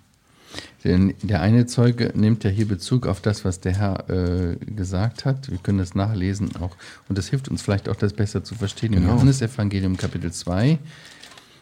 Denn 0.83 1.13
der 1.21 1.41
eine 1.41 1.65
Zeuge 1.65 2.11
nimmt 2.15 2.43
ja 2.43 2.49
hier 2.49 2.67
Bezug 2.67 3.07
auf 3.07 3.21
das, 3.21 3.45
was 3.45 3.59
der 3.59 3.73
Herr 3.73 4.09
äh, 4.09 4.55
gesagt 4.57 5.25
hat. 5.25 5.49
Wir 5.49 5.57
können 5.57 5.79
das 5.79 5.95
nachlesen 5.95 6.55
auch. 6.57 6.75
Und 7.09 7.17
das 7.17 7.29
hilft 7.29 7.47
uns 7.49 7.61
vielleicht 7.61 7.89
auch, 7.89 7.95
das 7.95 8.13
besser 8.13 8.43
zu 8.43 8.55
verstehen. 8.55 8.91
Genau. 8.91 9.05
Im 9.05 9.13
Johannesevangelium 9.13 9.97
Kapitel 9.97 10.31
2, 10.31 10.77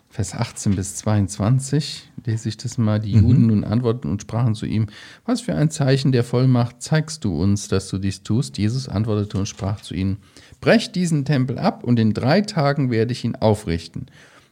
Vers 0.10 0.34
18 0.36 0.76
bis 0.76 0.98
22 0.98 2.10
lese 2.26 2.50
ich 2.50 2.58
das 2.58 2.78
mal. 2.78 3.00
Die 3.00 3.16
mhm. 3.16 3.28
Juden 3.28 3.48
nun 3.48 3.64
antworten 3.64 4.10
und 4.10 4.22
sprachen 4.22 4.56
zu 4.56 4.66
ihm, 4.66 4.88
was 5.26 5.40
für 5.40 5.56
ein 5.56 5.72
Zeichen 5.72 6.12
der 6.12 6.26
Vollmacht 6.26 6.82
zeigst 6.82 7.24
du 7.24 7.42
uns, 7.42 7.70
dass 7.70 7.88
du 7.88 7.98
dies 7.98 8.24
tust? 8.24 8.58
Jesus 8.58 8.90
antwortete 8.90 9.38
und 9.38 9.48
sprach 9.48 9.80
zu 9.80 9.94
ihnen, 9.94 10.18
brech 10.60 10.92
diesen 10.92 11.24
Tempel 11.24 11.58
ab 11.58 11.86
und 11.86 11.98
in 11.98 12.14
drei 12.14 12.42
Tagen 12.42 12.92
werde 12.92 13.14
ich 13.14 13.24
ihn 13.24 13.36
aufrichten. 13.36 14.08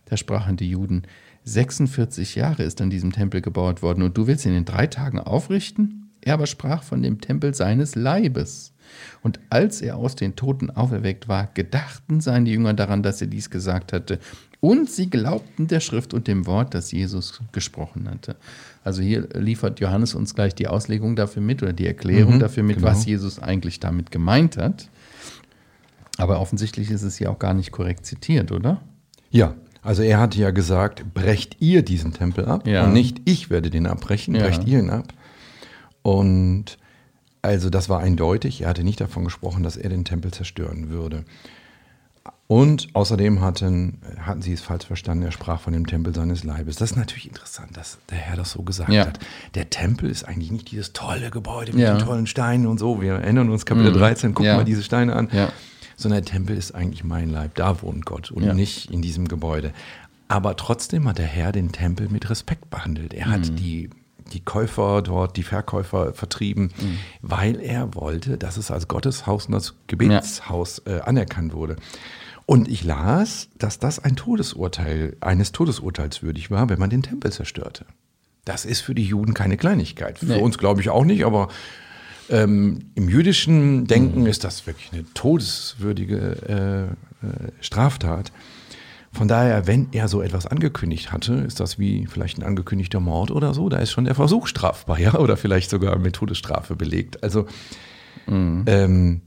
Da 0.06 0.16
sprachen 0.16 0.56
die 0.56 0.70
Juden, 0.70 1.04
46 1.46 2.36
Jahre 2.36 2.64
ist 2.64 2.82
an 2.82 2.90
diesem 2.90 3.12
Tempel 3.12 3.42
gebaut 3.42 3.82
worden 3.82 4.04
und 4.04 4.18
du 4.18 4.28
willst 4.28 4.46
ihn 4.46 4.56
in 4.56 4.66
drei 4.66 4.88
Tagen 4.88 5.20
aufrichten? 5.20 6.10
Er 6.22 6.34
aber 6.34 6.48
sprach 6.48 6.84
von 6.84 7.02
dem 7.02 7.22
Tempel 7.22 7.54
seines 7.54 7.96
Leibes. 7.96 8.74
Und 9.22 9.40
als 9.50 9.82
er 9.82 9.98
aus 9.98 10.16
den 10.16 10.36
Toten 10.36 10.70
auferweckt 10.70 11.28
war, 11.28 11.48
gedachten 11.54 12.22
seine 12.22 12.50
Jünger 12.50 12.74
daran, 12.74 13.04
dass 13.04 13.22
er 13.22 13.28
dies 13.28 13.50
gesagt 13.50 13.94
hatte. 13.94 14.20
Und 14.62 14.90
sie 14.90 15.10
glaubten 15.10 15.68
der 15.68 15.80
Schrift 15.80 16.14
und 16.14 16.28
dem 16.28 16.46
Wort, 16.46 16.74
das 16.74 16.92
Jesus 16.92 17.40
gesprochen 17.54 18.10
hatte. 18.10 18.36
Also 18.84 19.02
hier 19.02 19.30
liefert 19.34 19.80
Johannes 19.80 20.16
uns 20.16 20.36
gleich 20.36 20.54
die 20.54 20.68
Auslegung 20.68 21.16
dafür 21.16 21.42
mit 21.42 21.64
oder 21.64 21.72
die 21.72 21.88
Erklärung 21.88 22.36
mhm, 22.36 22.40
dafür 22.40 22.64
mit, 22.64 22.78
genau. 22.78 22.90
was 22.90 23.06
Jesus 23.06 23.40
eigentlich 23.40 23.80
damit 23.80 24.12
gemeint 24.12 24.58
hat. 24.58 24.90
Aber 26.18 26.42
offensichtlich 26.42 26.92
ist 26.92 27.04
es 27.04 27.18
hier 27.18 27.32
auch 27.32 27.40
gar 27.40 27.54
nicht 27.54 27.72
korrekt 27.72 28.06
zitiert, 28.06 28.52
oder? 28.52 28.82
Ja, 29.32 29.56
also 29.82 30.02
er 30.04 30.20
hatte 30.20 30.38
ja 30.40 30.52
gesagt, 30.52 31.14
brecht 31.14 31.58
ihr 31.60 31.84
diesen 31.84 32.14
Tempel 32.14 32.46
ab 32.46 32.68
ja. 32.68 32.84
und 32.86 32.94
nicht 32.94 33.22
ich 33.26 33.50
werde 33.50 33.70
den 33.70 33.88
abbrechen, 33.88 34.36
ja. 34.36 34.42
brecht 34.44 34.66
ihr 34.68 34.80
ihn 34.80 34.90
ab. 34.90 35.14
Und 36.02 36.78
also 37.42 37.70
das 37.70 37.88
war 37.90 38.00
eindeutig, 38.00 38.62
er 38.62 38.70
hatte 38.70 38.84
nicht 38.84 39.00
davon 39.00 39.24
gesprochen, 39.24 39.64
dass 39.64 39.78
er 39.78 39.90
den 39.90 40.06
Tempel 40.06 40.32
zerstören 40.32 40.90
würde. 40.90 41.24
Und 42.48 42.88
außerdem 42.94 43.42
hatten, 43.42 44.00
hatten 44.22 44.42
sie 44.42 44.54
es 44.54 44.62
falsch 44.62 44.86
verstanden, 44.86 45.24
er 45.24 45.32
sprach 45.32 45.62
von 45.62 45.72
dem 45.72 45.86
Tempel 45.86 46.16
seines 46.16 46.44
Leibes. 46.44 46.78
Das 46.78 46.92
ist 46.92 46.98
natürlich 46.98 47.28
interessant, 47.28 47.78
dass 47.78 48.00
der 48.10 48.18
Herr 48.18 48.38
das 48.38 48.52
so 48.52 48.64
gesagt 48.64 48.92
Ja. 48.92 49.06
hat. 49.06 49.20
Der 49.54 49.70
Tempel 49.70 50.10
ist 50.10 50.24
eigentlich 50.28 50.52
nicht 50.52 50.72
dieses 50.72 50.92
tolle 50.94 51.30
Gebäude 51.30 51.74
mit 51.74 51.82
Ja. 51.82 51.96
den 51.96 52.04
tollen 52.06 52.26
Steinen 52.26 52.66
und 52.66 52.80
so. 52.80 53.02
Wir 53.02 53.14
erinnern 53.14 53.50
uns, 53.50 53.68
Kapitel 53.68 53.94
13, 53.94 54.34
guck 54.34 54.48
Ja. 54.48 54.56
mal 54.58 54.66
diese 54.66 54.82
Steine 54.82 55.16
an. 55.16 55.30
Ja. 56.00 56.04
Sondern 56.04 56.24
der 56.24 56.32
Tempel 56.32 56.58
ist 56.58 56.74
eigentlich 56.74 57.04
mein 57.04 57.30
Leib. 57.30 57.56
Da 57.56 57.82
wohnt 57.82 58.06
Gott 58.06 58.32
und 58.32 58.44
Ja. 58.44 58.54
nicht 58.54 58.90
in 58.92 59.02
diesem 59.02 59.28
Gebäude. 59.28 59.72
Aber 60.28 60.56
trotzdem 60.56 61.08
hat 61.08 61.18
der 61.18 61.26
Herr 61.26 61.52
den 61.52 61.72
Tempel 61.72 62.08
mit 62.10 62.30
Respekt 62.30 62.70
behandelt. 62.70 63.14
Er 63.14 63.28
Mhm. 63.28 63.32
hat 63.32 63.60
die, 63.60 63.90
die 64.32 64.42
Käufer 64.42 65.02
dort, 65.02 65.38
die 65.38 65.44
Verkäufer 65.44 66.14
vertrieben, 66.14 66.66
Mhm. 66.80 66.98
weil 67.22 67.60
er 67.60 67.96
wollte, 67.96 68.38
dass 68.38 68.58
es 68.58 68.70
als 68.72 68.88
Gotteshaus 68.88 69.48
und 69.48 69.56
als 69.56 69.74
Gebetshaus 69.88 70.80
äh, 70.86 71.00
anerkannt 71.02 71.54
wurde. 71.54 71.78
Und 72.46 72.68
ich 72.68 72.84
las, 72.84 73.50
dass 73.58 73.80
das 73.80 74.00
ein 74.00 74.16
Todesurteil, 74.16 75.18
eines 75.22 75.52
Todesurteils 75.52 76.24
würdig 76.24 76.50
war, 76.52 76.70
wenn 76.70 76.80
man 76.80 76.90
den 76.90 77.04
Tempel 77.04 77.32
zerstörte. 77.32 77.86
Das 78.46 78.66
ist 78.66 78.82
für 78.82 78.96
die 78.96 79.04
Juden 79.06 79.34
keine 79.36 79.58
Kleinigkeit. 79.58 80.20
Für 80.20 80.26
Nee. 80.26 80.42
uns 80.42 80.58
glaube 80.58 80.82
ich 80.82 80.90
auch 80.90 81.06
nicht, 81.06 81.26
aber 81.26 81.50
ähm, 82.30 82.92
im 82.96 83.10
jüdischen 83.10 83.86
Denken 83.88 84.26
ist 84.26 84.44
das 84.44 84.68
wirklich 84.68 84.92
eine 84.94 85.06
todeswürdige 85.14 86.98
äh, 87.24 87.26
äh, 87.26 87.52
Straftat. 87.62 88.32
Von 89.12 89.28
daher, 89.28 89.66
wenn 89.66 89.88
er 89.92 90.08
so 90.08 90.22
etwas 90.22 90.46
angekündigt 90.46 91.12
hatte, 91.12 91.34
ist 91.34 91.60
das 91.60 91.80
wie 91.80 92.06
vielleicht 92.06 92.38
ein 92.38 92.44
angekündigter 92.44 93.00
Mord 93.00 93.32
oder 93.32 93.54
so. 93.54 93.68
Da 93.68 93.78
ist 93.78 93.92
schon 93.92 94.06
der 94.06 94.16
Versuch 94.16 94.46
strafbar, 94.46 95.00
ja, 95.00 95.16
oder 95.16 95.36
vielleicht 95.36 95.70
sogar 95.72 95.98
mit 95.98 96.16
Todesstrafe 96.16 96.76
belegt. 96.76 97.24
Also 97.24 97.48
ähm, 98.28 99.22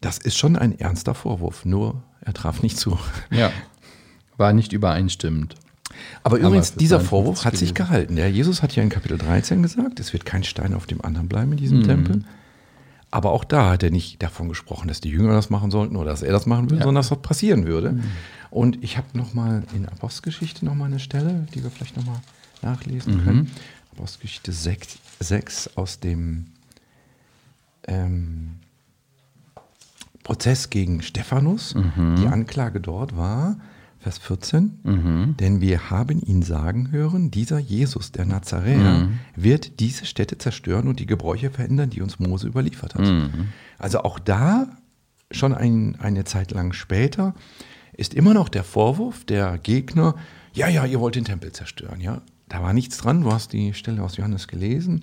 das 0.00 0.18
ist 0.18 0.36
schon 0.36 0.56
ein 0.56 0.78
ernster 0.78 1.14
Vorwurf. 1.14 1.64
Nur 1.64 2.02
er 2.20 2.34
traf 2.34 2.62
nicht 2.62 2.78
zu. 2.78 2.98
Ja. 3.30 3.50
War 4.36 4.52
nicht 4.52 4.72
übereinstimmend. 4.72 5.54
Aber 6.22 6.38
übrigens, 6.38 6.70
ist 6.70 6.80
dieser 6.80 6.96
53 6.96 7.08
Vorwurf 7.08 7.44
hat 7.44 7.56
sich 7.56 7.74
gehalten. 7.74 8.16
Der 8.16 8.30
Jesus 8.30 8.62
hat 8.62 8.74
ja 8.76 8.82
in 8.82 8.88
Kapitel 8.88 9.18
13 9.18 9.62
gesagt, 9.62 10.00
es 10.00 10.12
wird 10.12 10.24
kein 10.24 10.44
Stein 10.44 10.74
auf 10.74 10.86
dem 10.86 11.00
anderen 11.04 11.28
bleiben 11.28 11.52
in 11.52 11.56
Mhm. 11.56 11.60
diesem 11.60 11.82
Tempel. 11.84 12.24
Aber 13.10 13.32
auch 13.32 13.44
da 13.44 13.70
hat 13.70 13.82
er 13.82 13.90
nicht 13.90 14.22
davon 14.22 14.48
gesprochen, 14.50 14.88
dass 14.88 15.00
die 15.00 15.08
Jünger 15.08 15.32
das 15.32 15.48
machen 15.48 15.70
sollten 15.70 15.96
oder 15.96 16.10
dass 16.10 16.22
er 16.22 16.32
das 16.32 16.44
machen 16.46 16.70
würde, 16.70 16.82
sondern 16.82 16.96
dass 16.96 17.08
das 17.08 17.22
passieren 17.22 17.66
würde. 17.66 17.92
Mhm. 17.92 18.02
Und 18.50 18.82
ich 18.84 18.96
habe 18.98 19.06
noch 19.16 19.32
mal 19.34 19.62
in 19.74 19.86
Apostelgeschichte 19.86 20.64
noch 20.64 20.74
mal 20.74 20.86
eine 20.86 20.98
Stelle, 20.98 21.46
die 21.54 21.62
wir 21.62 21.70
vielleicht 21.70 21.96
noch 21.96 22.04
mal 22.04 22.20
nachlesen 22.62 23.16
Mhm. 23.16 23.24
können. 23.24 23.50
Apostelgeschichte 23.92 24.52
6, 24.52 24.98
6 25.20 25.70
aus 25.76 26.00
dem 26.00 26.46
ähm, 27.86 28.56
Prozess 30.22 30.68
gegen 30.70 31.00
Stephanus. 31.02 31.74
Mhm. 31.74 32.16
Die 32.20 32.26
Anklage 32.26 32.80
dort 32.80 33.16
war, 33.16 33.56
Vers 34.08 34.18
14, 34.18 35.36
denn 35.38 35.60
wir 35.60 35.90
haben 35.90 36.18
ihn 36.22 36.40
sagen 36.42 36.90
hören, 36.92 37.30
dieser 37.30 37.58
Jesus, 37.58 38.10
der 38.10 38.24
Nazaräer, 38.24 39.00
Mhm. 39.00 39.18
wird 39.36 39.80
diese 39.80 40.06
Städte 40.06 40.38
zerstören 40.38 40.88
und 40.88 40.98
die 40.98 41.04
Gebräuche 41.04 41.50
verändern, 41.50 41.90
die 41.90 42.00
uns 42.00 42.18
Mose 42.18 42.46
überliefert 42.46 42.94
hat. 42.94 43.02
Mhm. 43.02 43.48
Also 43.78 44.00
auch 44.00 44.18
da, 44.18 44.68
schon 45.30 45.52
ein, 45.52 45.96
eine 46.00 46.24
Zeit 46.24 46.52
lang 46.52 46.72
später, 46.72 47.34
ist 47.92 48.14
immer 48.14 48.32
noch 48.32 48.48
der 48.48 48.64
Vorwurf 48.64 49.24
der 49.26 49.58
Gegner, 49.58 50.14
ja, 50.54 50.68
ja, 50.68 50.86
ihr 50.86 51.00
wollt 51.00 51.14
den 51.16 51.24
Tempel 51.26 51.52
zerstören. 51.52 52.00
Ja, 52.00 52.22
da 52.48 52.62
war 52.62 52.72
nichts 52.72 52.96
dran, 52.96 53.20
du 53.20 53.30
hast 53.30 53.52
die 53.52 53.74
Stelle 53.74 54.02
aus 54.02 54.16
Johannes 54.16 54.48
gelesen. 54.48 55.02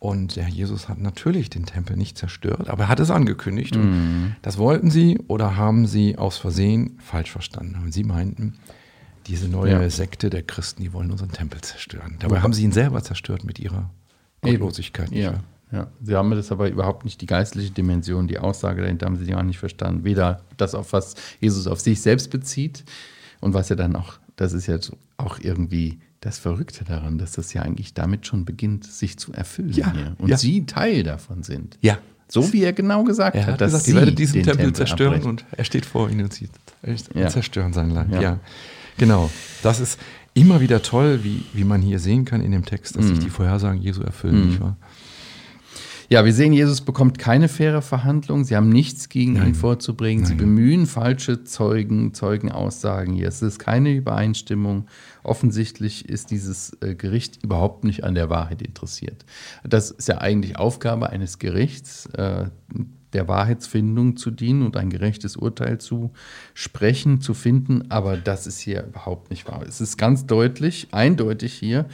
Und 0.00 0.36
der 0.36 0.48
Jesus 0.48 0.88
hat 0.88 0.98
natürlich 0.98 1.50
den 1.50 1.66
Tempel 1.66 1.94
nicht 1.94 2.16
zerstört, 2.16 2.70
aber 2.70 2.84
er 2.84 2.88
hat 2.88 3.00
es 3.00 3.10
angekündigt. 3.10 3.76
Und 3.76 4.34
das 4.40 4.56
wollten 4.56 4.90
sie 4.90 5.18
oder 5.28 5.56
haben 5.56 5.86
sie 5.86 6.16
aus 6.16 6.38
Versehen 6.38 6.98
falsch 7.02 7.30
verstanden. 7.30 7.76
Und 7.84 7.92
sie 7.92 8.02
meinten, 8.02 8.54
diese 9.26 9.46
neue 9.46 9.72
Ja. 9.72 9.90
Sekte 9.90 10.30
der 10.30 10.42
Christen, 10.42 10.82
die 10.82 10.94
wollen 10.94 11.10
unseren 11.10 11.30
Tempel 11.30 11.60
zerstören. 11.60 12.16
Dabei 12.18 12.40
haben 12.40 12.54
sie 12.54 12.64
ihn 12.64 12.72
selber 12.72 13.02
zerstört 13.02 13.44
mit 13.44 13.58
ihrer 13.58 13.90
Gottlosigkeit. 14.40 15.10
nicht 15.10 15.22
Ja, 15.22 15.40
ja. 15.70 15.88
Sie 16.02 16.16
haben 16.16 16.30
das 16.30 16.50
aber 16.50 16.70
überhaupt 16.70 17.04
nicht 17.04 17.20
die 17.20 17.26
geistliche 17.26 17.70
Dimension, 17.70 18.26
die 18.26 18.38
Aussage 18.38 18.80
dahinter 18.80 19.04
haben 19.04 19.16
sie 19.18 19.26
gar 19.26 19.42
nicht 19.42 19.58
verstanden. 19.58 20.04
Weder 20.04 20.40
das, 20.56 20.74
auf 20.74 20.94
was 20.94 21.14
Jesus 21.40 21.66
auf 21.66 21.78
sich 21.78 22.00
selbst 22.00 22.30
bezieht 22.30 22.84
und 23.40 23.52
was 23.52 23.68
er 23.68 23.76
dann 23.76 23.94
auch, 23.96 24.14
das 24.36 24.54
ist 24.54 24.66
ja 24.66 24.80
so 24.80 24.96
auch 25.18 25.38
irgendwie 25.38 25.98
das 26.20 26.38
Verrückte 26.38 26.84
daran, 26.84 27.16
dass 27.18 27.32
das 27.32 27.52
ja 27.54 27.62
eigentlich 27.62 27.94
damit 27.94 28.26
schon 28.26 28.44
beginnt, 28.44 28.84
sich 28.84 29.18
zu 29.18 29.32
erfüllen 29.32 29.72
Ja, 29.72 29.92
hier. 29.92 30.14
Und 30.18 30.28
ja. 30.28 30.36
sie 30.36 30.66
Teil 30.66 31.02
davon 31.02 31.42
sind. 31.42 31.78
Ja. 31.80 31.98
So 32.28 32.52
wie 32.52 32.62
er 32.62 32.72
genau 32.72 33.02
gesagt 33.04 33.34
Er 33.36 33.42
hat, 33.46 33.52
hat 33.54 33.60
dass 33.62 33.68
gesagt, 33.72 33.84
sie 33.86 33.90
ihr 33.92 33.96
werdet 33.96 34.18
diesen 34.18 34.34
den 34.34 34.44
Tempel, 34.44 34.72
zerstören 34.72 35.14
abbrechen. 35.14 35.30
und 35.30 35.44
er 35.50 35.64
steht 35.64 35.84
vor 35.86 36.08
ihnen 36.10 36.24
und 36.24 36.32
sie 36.34 36.48
Ja. 37.14 37.28
zerstören 37.28 37.72
sein 37.72 37.90
Leib. 37.90 38.12
Ja. 38.12 38.20
Ja. 38.20 38.40
genau. 38.98 39.30
Das 39.62 39.80
ist 39.80 39.98
immer 40.34 40.60
wieder 40.60 40.80
toll, 40.82 41.20
wie, 41.24 41.42
wie 41.54 41.64
man 41.64 41.82
hier 41.82 41.98
sehen 41.98 42.24
kann 42.24 42.40
in 42.40 42.52
dem 42.52 42.64
Text, 42.64 42.96
dass 42.96 43.06
sich 43.06 43.16
Mhm. 43.18 43.20
die 43.24 43.30
Vorhersagen 43.30 43.80
Jesu 43.82 44.02
erfüllen, 44.02 44.48
nicht 44.50 44.60
wahr? 44.60 44.76
Ja, 46.12 46.24
wir 46.24 46.32
sehen, 46.32 46.52
Jesus 46.52 46.80
bekommt 46.80 47.18
keine 47.18 47.48
faire 47.48 47.82
Verhandlung. 47.82 48.42
Sie 48.42 48.56
haben 48.56 48.68
nichts 48.68 49.08
gegen 49.08 49.36
ihn 49.36 49.54
vorzubringen. 49.54 50.26
Sie 50.26 50.34
bemühen 50.34 50.86
falsche 50.86 51.44
Zeugen, 51.44 52.14
Zeugenaussagen 52.14 53.14
hier. 53.14 53.28
Es 53.28 53.42
ist 53.42 53.60
keine 53.60 53.92
Übereinstimmung. 53.92 54.88
Offensichtlich 55.22 56.08
ist 56.08 56.32
dieses 56.32 56.76
äh, 56.80 56.96
Gericht 56.96 57.44
überhaupt 57.44 57.84
nicht 57.84 58.02
an 58.02 58.16
der 58.16 58.28
Wahrheit 58.28 58.60
interessiert. 58.60 59.24
Das 59.62 59.92
ist 59.92 60.08
ja 60.08 60.18
eigentlich 60.18 60.58
Aufgabe 60.58 61.10
eines 61.10 61.38
Gerichts, 61.38 62.06
äh, 62.06 62.46
der 63.12 63.28
Wahrheitsfindung 63.28 64.16
zu 64.16 64.30
dienen 64.30 64.62
und 64.62 64.76
ein 64.76 64.90
gerechtes 64.90 65.36
Urteil 65.36 65.78
zu 65.78 66.10
sprechen, 66.54 67.20
zu 67.20 67.34
finden. 67.34 67.90
Aber 67.90 68.16
das 68.16 68.46
ist 68.46 68.60
hier 68.60 68.84
überhaupt 68.84 69.30
nicht 69.30 69.48
wahr. 69.48 69.62
Es 69.66 69.80
ist 69.80 69.96
ganz 69.96 70.26
deutlich, 70.26 70.88
eindeutig 70.92 71.54
hier, 71.54 71.86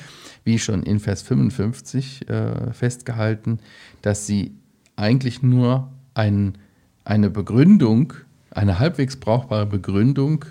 wie 0.45 0.59
schon 0.59 0.83
in 0.83 1.01
Vers 1.01 1.23
55 1.23 2.29
äh, 2.29 2.73
festgehalten, 2.73 3.61
dass 4.03 4.27
sie 4.27 4.55
eigentlich 4.97 5.43
nur 5.43 5.91
ein, 6.15 6.59
eine 7.05 7.31
Begründung, 7.31 8.15
eine 8.51 8.79
halbwegs 8.79 9.17
brauchbare 9.17 9.67
Begründung 9.67 10.45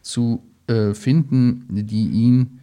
zu 0.00 0.42
äh, 0.66 0.94
finden, 0.94 1.66
die 1.68 2.08
ihn, 2.08 2.60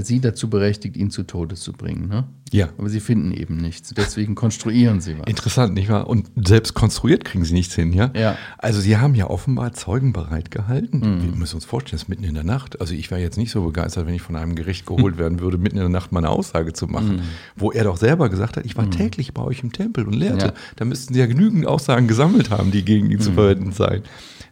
sie 0.00 0.20
dazu 0.20 0.48
berechtigt, 0.48 0.96
ihn 0.96 1.10
zu 1.10 1.24
Tode 1.24 1.54
zu 1.56 1.72
bringen. 1.72 2.08
Ne? 2.08 2.24
Ja. 2.50 2.68
Aber 2.78 2.88
sie 2.88 3.00
finden 3.00 3.32
eben 3.32 3.56
nichts. 3.56 3.92
Deswegen 3.94 4.34
konstruieren 4.34 5.00
sie 5.00 5.18
was. 5.18 5.26
Interessant, 5.26 5.74
nicht 5.74 5.88
wahr? 5.88 6.06
Und 6.06 6.30
selbst 6.36 6.74
konstruiert 6.74 7.24
kriegen 7.24 7.44
sie 7.44 7.54
nichts 7.54 7.74
hin, 7.74 7.92
ja? 7.92 8.10
Ja. 8.14 8.36
Also 8.58 8.80
sie 8.80 8.98
haben 8.98 9.14
ja 9.14 9.28
offenbar 9.28 9.72
Zeugen 9.72 10.12
bereitgehalten. 10.12 11.22
Wir 11.22 11.36
müssen 11.36 11.56
uns 11.56 11.64
vorstellen, 11.64 11.96
es 11.96 12.02
ist 12.02 12.08
mitten 12.08 12.24
in 12.24 12.34
der 12.34 12.44
Nacht. 12.44 12.80
Also 12.80 12.94
ich 12.94 13.10
wäre 13.10 13.20
jetzt 13.20 13.38
nicht 13.38 13.50
so 13.50 13.62
begeistert, 13.62 14.06
wenn 14.06 14.14
ich 14.14 14.22
von 14.22 14.36
einem 14.36 14.54
Gericht 14.54 14.86
geholt 14.86 15.18
werden 15.18 15.40
würde, 15.40 15.58
mitten 15.58 15.76
in 15.76 15.82
der 15.82 15.88
Nacht 15.88 16.12
mal 16.12 16.20
eine 16.20 16.28
Aussage 16.28 16.72
zu 16.72 16.86
machen, 16.86 17.22
wo 17.56 17.72
er 17.72 17.84
doch 17.84 17.96
selber 17.96 18.28
gesagt 18.28 18.56
hat, 18.56 18.66
ich 18.66 18.76
war 18.76 18.90
täglich 18.90 19.32
bei 19.32 19.42
euch 19.42 19.62
im 19.62 19.72
Tempel 19.72 20.06
und 20.06 20.14
lehrte. 20.14 20.46
Ja. 20.46 20.54
Da 20.76 20.84
müssten 20.84 21.14
sie 21.14 21.20
ja 21.20 21.26
genügend 21.26 21.66
Aussagen 21.66 22.06
gesammelt 22.06 22.50
haben, 22.50 22.70
die 22.70 22.84
gegen 22.84 23.10
ihn 23.10 23.20
zu 23.20 23.32
verwenden 23.32 23.72
seien. 23.72 24.02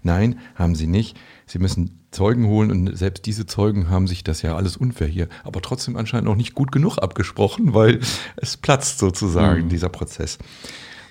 Nein, 0.02 0.38
haben 0.54 0.74
sie 0.74 0.86
nicht. 0.86 1.18
Sie 1.50 1.58
müssen 1.58 1.98
Zeugen 2.12 2.46
holen 2.46 2.70
und 2.70 2.96
selbst 2.96 3.26
diese 3.26 3.44
Zeugen 3.44 3.90
haben 3.90 4.06
sich 4.06 4.22
das 4.22 4.40
ja 4.42 4.54
alles 4.54 4.76
unfair 4.76 5.08
hier, 5.08 5.28
aber 5.42 5.60
trotzdem 5.60 5.96
anscheinend 5.96 6.26
noch 6.28 6.36
nicht 6.36 6.54
gut 6.54 6.70
genug 6.70 6.98
abgesprochen, 6.98 7.74
weil 7.74 7.98
es 8.36 8.56
platzt 8.56 9.00
sozusagen, 9.00 9.68
dieser 9.68 9.88
Prozess. 9.88 10.38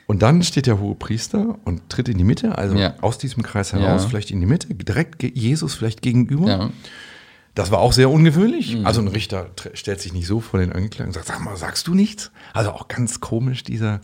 Und 0.08 0.22
dann 0.22 0.42
steht 0.42 0.66
der 0.66 0.80
hohe 0.80 0.96
Priester 0.96 1.60
und 1.66 1.90
tritt 1.90 2.08
in 2.08 2.18
die 2.18 2.24
Mitte, 2.24 2.58
also 2.58 2.76
Ja. 2.78 2.96
aus 3.02 3.18
diesem 3.18 3.44
Kreis 3.44 3.74
heraus, 3.74 4.04
Ja. 4.04 4.08
vielleicht 4.08 4.32
in 4.32 4.40
die 4.40 4.46
Mitte, 4.46 4.74
direkt 4.74 5.22
Jesus 5.24 5.76
vielleicht 5.76 6.02
gegenüber. 6.02 6.48
Ja. 6.48 6.70
Das 7.54 7.70
war 7.72 7.80
auch 7.80 7.92
sehr 7.92 8.10
ungewöhnlich. 8.10 8.78
Mhm. 8.78 8.86
Also 8.86 9.02
ein 9.02 9.10
Richter 9.10 9.50
stellt 9.74 10.00
sich 10.00 10.14
nicht 10.14 10.26
so 10.28 10.40
vor 10.40 10.62
den 10.62 10.72
Angeklagten 10.72 11.08
und 11.08 11.14
sagt, 11.14 11.28
sag 11.28 11.44
mal, 11.44 11.58
sagst 11.58 11.86
du 11.88 11.94
nichts? 11.96 12.32
Also 12.54 12.72
auch 12.72 12.88
ganz 12.88 13.20
komisch, 13.20 13.64
dieser. 13.64 14.00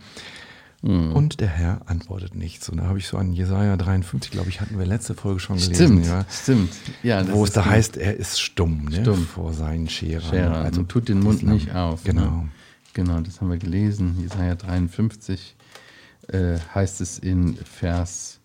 Mhm. 0.85 1.13
Und 1.13 1.39
der 1.39 1.47
Herr 1.47 1.81
antwortet 1.87 2.35
nichts. 2.35 2.69
Und 2.69 2.77
da 2.77 2.85
habe 2.85 2.99
ich 2.99 3.07
so 3.07 3.17
an 3.17 3.33
Jesaja 3.33 3.75
53, 3.75 4.29
glaube 4.29 4.49
ich, 4.49 4.61
hatten 4.61 4.77
wir 4.77 4.85
letzte 4.85 5.15
Folge 5.15 5.39
schon 5.39 5.57
gelesen. 5.57 5.73
Stimmt, 5.73 6.05
Ja, 6.05 6.25
stimmt. 6.29 6.73
Ja, 7.01 7.27
wo 7.33 7.43
es 7.43 7.51
da 7.53 7.65
heißt, 7.65 7.97
er 7.97 8.15
ist 8.17 8.39
stumm, 8.39 8.85
ne? 8.85 9.01
Stumm. 9.01 9.25
vor 9.25 9.53
seinen 9.53 9.89
Scherern. 9.89 10.29
Scherer. 10.29 10.57
Also 10.57 10.83
tut 10.83 11.09
den 11.09 11.21
Mund 11.21 11.37
das 11.39 11.41
Lamm. 11.43 11.53
nicht 11.55 11.73
auf. 11.73 12.03
Genau. 12.03 12.21
Ne? 12.21 12.49
Genau, 12.93 13.19
das 13.19 13.41
haben 13.41 13.49
wir 13.49 13.57
gelesen. 13.57 14.15
Jesaja 14.21 14.53
53 14.53 15.55
äh, 16.27 16.59
heißt 16.75 17.01
es 17.01 17.17
in 17.17 17.55
Vers 17.55 18.39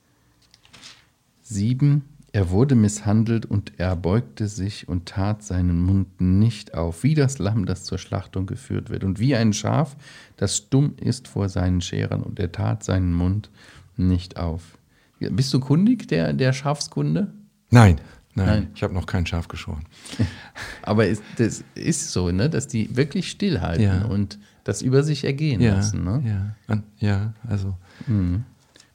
7. 1.43 2.05
Er 2.33 2.51
wurde 2.51 2.77
misshandelt 2.77 3.45
und 3.45 3.73
er 3.79 3.97
beugte 3.97 4.47
sich 4.47 4.89
und 4.89 5.07
tat 5.07 5.43
seinen 5.43 5.83
Mund 5.83 6.21
nicht 6.21 6.75
auf, 6.75 7.03
wie 7.03 7.15
das 7.15 7.39
Lamm, 7.39 7.67
das 7.67 7.83
zur 7.85 7.99
Schlachtung 7.99 8.47
geführt 8.47 8.89
wird. 8.89 9.03
Und 9.03 9.19
wie 9.19 9.35
ein 9.35 9.53
Schaf, 9.53 9.97
das 10.37 10.57
stumm 10.57 10.95
ist 11.01 11.27
vor 11.27 11.49
seinen 11.49 11.81
Scherern 11.81 12.23
und 12.23 12.39
er 12.39 12.53
tat 12.53 12.85
seinen 12.85 13.13
Mund 13.15 13.51
nicht 13.97 14.37
auf. 14.39 14.79
Bist 15.19 15.53
du 15.53 15.59
kundig 15.61 16.07
der, 16.09 16.33
der 16.33 16.53
Schafskunde? 16.53 17.33
Nein, 17.71 17.97
nein, 18.35 18.47
Nein. 18.47 18.69
ich 18.75 18.83
habe 18.85 18.95
noch 18.95 19.07
kein 19.07 19.27
Schaf 19.27 19.49
geschoren. 19.49 19.85
Aber 20.83 21.09
es, 21.09 21.21
das 21.37 21.65
ist 21.75 22.13
so, 22.13 22.31
ne, 22.31 22.49
dass 22.49 22.69
die 22.69 22.97
wirklich 22.97 23.29
stillhalten 23.31 23.85
Ja. 23.85 24.05
und 24.05 24.39
das 24.65 24.83
über 24.83 25.03
sich 25.03 25.25
ergehen 25.25 25.61
Ja, 25.61 25.75
lassen. 25.75 26.05
Ne? 26.05 26.55
ja, 26.69 26.83
ja, 26.99 27.35
also. 27.49 27.77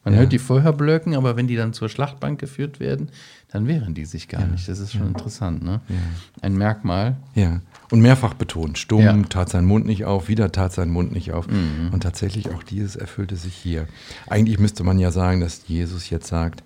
Man 0.06 0.14
Ja. 0.14 0.22
hört 0.22 0.32
die 0.32 0.40
vorher 0.40 0.72
blöken, 0.72 1.16
aber 1.16 1.36
wenn 1.36 1.48
die 1.48 1.56
dann 1.56 1.74
zur 1.74 1.90
Schlachtbank 1.90 2.40
geführt 2.40 2.80
werden, 2.80 3.10
dann 3.52 3.68
wehren 3.68 3.94
die 3.96 4.06
sich 4.06 4.28
gar 4.28 4.46
nicht. 4.46 4.68
Das 4.70 4.80
ist 4.80 4.94
schon 4.94 5.08
interessant, 5.08 5.64
ne? 5.64 5.82
Ein 6.42 6.56
Merkmal. 6.58 7.18
Ja. 7.34 7.60
Und 7.92 8.02
mehrfach 8.02 8.34
betont. 8.36 8.78
Stumm, 8.78 9.02
Ja. 9.02 9.20
tat 9.24 9.50
sein 9.50 9.66
Mund 9.66 9.86
nicht 9.86 10.06
auf, 10.06 10.28
wieder 10.30 10.52
tat 10.52 10.72
sein 10.74 10.90
Mund 10.90 11.12
nicht 11.12 11.32
auf. 11.34 11.48
Und 11.92 12.02
tatsächlich 12.04 12.50
auch 12.52 12.64
dieses 12.64 12.96
erfüllte 12.96 13.36
sich 13.36 13.54
hier. 13.56 13.88
Eigentlich 14.28 14.60
müsste 14.60 14.84
man 14.84 15.00
ja 15.00 15.12
sagen, 15.12 15.42
dass 15.42 15.68
Jesus 15.68 16.10
jetzt 16.10 16.28
sagt, 16.28 16.64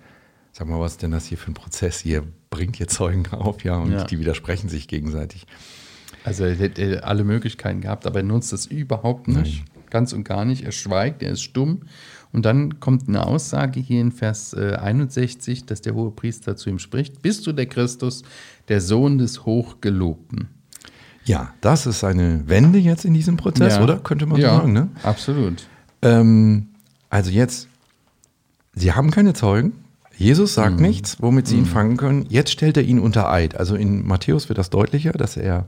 sag 0.52 0.68
mal, 0.68 0.78
was 0.80 0.92
ist 0.92 1.02
denn 1.02 1.10
das 1.12 1.24
hier 1.26 1.38
für 1.38 1.50
ein 1.50 1.54
Prozess? 1.54 2.04
Ihr 2.04 2.22
bringt 2.50 2.76
hier 2.76 2.88
Zeugen 2.88 3.26
auf, 3.32 3.64
ja, 3.64 3.76
und 3.76 3.92
Ja. 3.92 4.04
die 4.04 4.18
widersprechen 4.18 4.68
sich 4.68 4.86
gegenseitig. 4.88 5.46
Also 6.24 6.44
er 6.44 6.54
hätte 6.56 7.04
alle 7.04 7.24
Möglichkeiten 7.24 7.80
gehabt, 7.80 8.06
aber 8.06 8.18
er 8.18 8.24
nutzt 8.24 8.52
das 8.52 8.66
überhaupt 8.66 9.28
nicht. 9.28 9.64
Ganz 9.88 10.12
und 10.12 10.24
gar 10.24 10.44
nicht. 10.44 10.64
Er 10.64 10.72
schweigt, 10.72 11.22
er 11.22 11.30
ist 11.32 11.42
stumm. 11.42 11.82
Und 12.32 12.44
dann 12.46 12.78
kommt 12.80 13.08
eine 13.08 13.26
Aussage 13.26 13.80
hier 13.80 14.00
in 14.00 14.12
Vers 14.12 14.52
äh, 14.54 14.74
61, 14.76 15.66
dass 15.66 15.80
der 15.82 15.94
hohe 15.94 16.10
Priester 16.12 16.56
zu 16.56 16.70
ihm 16.70 16.78
spricht: 16.78 17.22
Bist 17.22 17.46
du 17.46 17.52
der 17.52 17.66
Christus, 17.66 18.22
der 18.68 18.80
Sohn 18.80 19.18
des 19.18 19.44
Hochgelobten? 19.44 20.48
Ja, 21.24 21.52
das 21.60 21.86
ist 21.86 22.02
eine 22.04 22.48
Wende 22.48 22.78
jetzt 22.78 23.04
in 23.04 23.14
diesem 23.14 23.36
Prozess, 23.36 23.76
Ja. 23.76 23.82
oder? 23.82 23.98
Könnte 23.98 24.26
man 24.26 24.40
ja, 24.40 24.50
so 24.52 24.56
sagen, 24.58 24.72
ne? 24.72 24.88
Absolut. 25.02 25.66
Ähm, 26.02 26.68
also 27.10 27.30
jetzt, 27.30 27.68
sie 28.74 28.92
haben 28.92 29.10
keine 29.10 29.34
Zeugen. 29.34 29.72
Jesus 30.16 30.54
sagt 30.54 30.76
Mhm. 30.76 30.82
nichts, 30.82 31.16
womit 31.20 31.46
sie 31.46 31.56
ihn 31.56 31.66
fangen 31.66 31.96
können. 31.96 32.26
Jetzt 32.28 32.50
stellt 32.52 32.76
er 32.76 32.82
ihn 32.84 32.98
unter 32.98 33.30
Eid. 33.30 33.56
Also 33.56 33.74
in 33.74 34.06
Matthäus 34.06 34.48
wird 34.48 34.58
das 34.58 34.70
deutlicher, 34.70 35.12
dass 35.12 35.36
er 35.36 35.66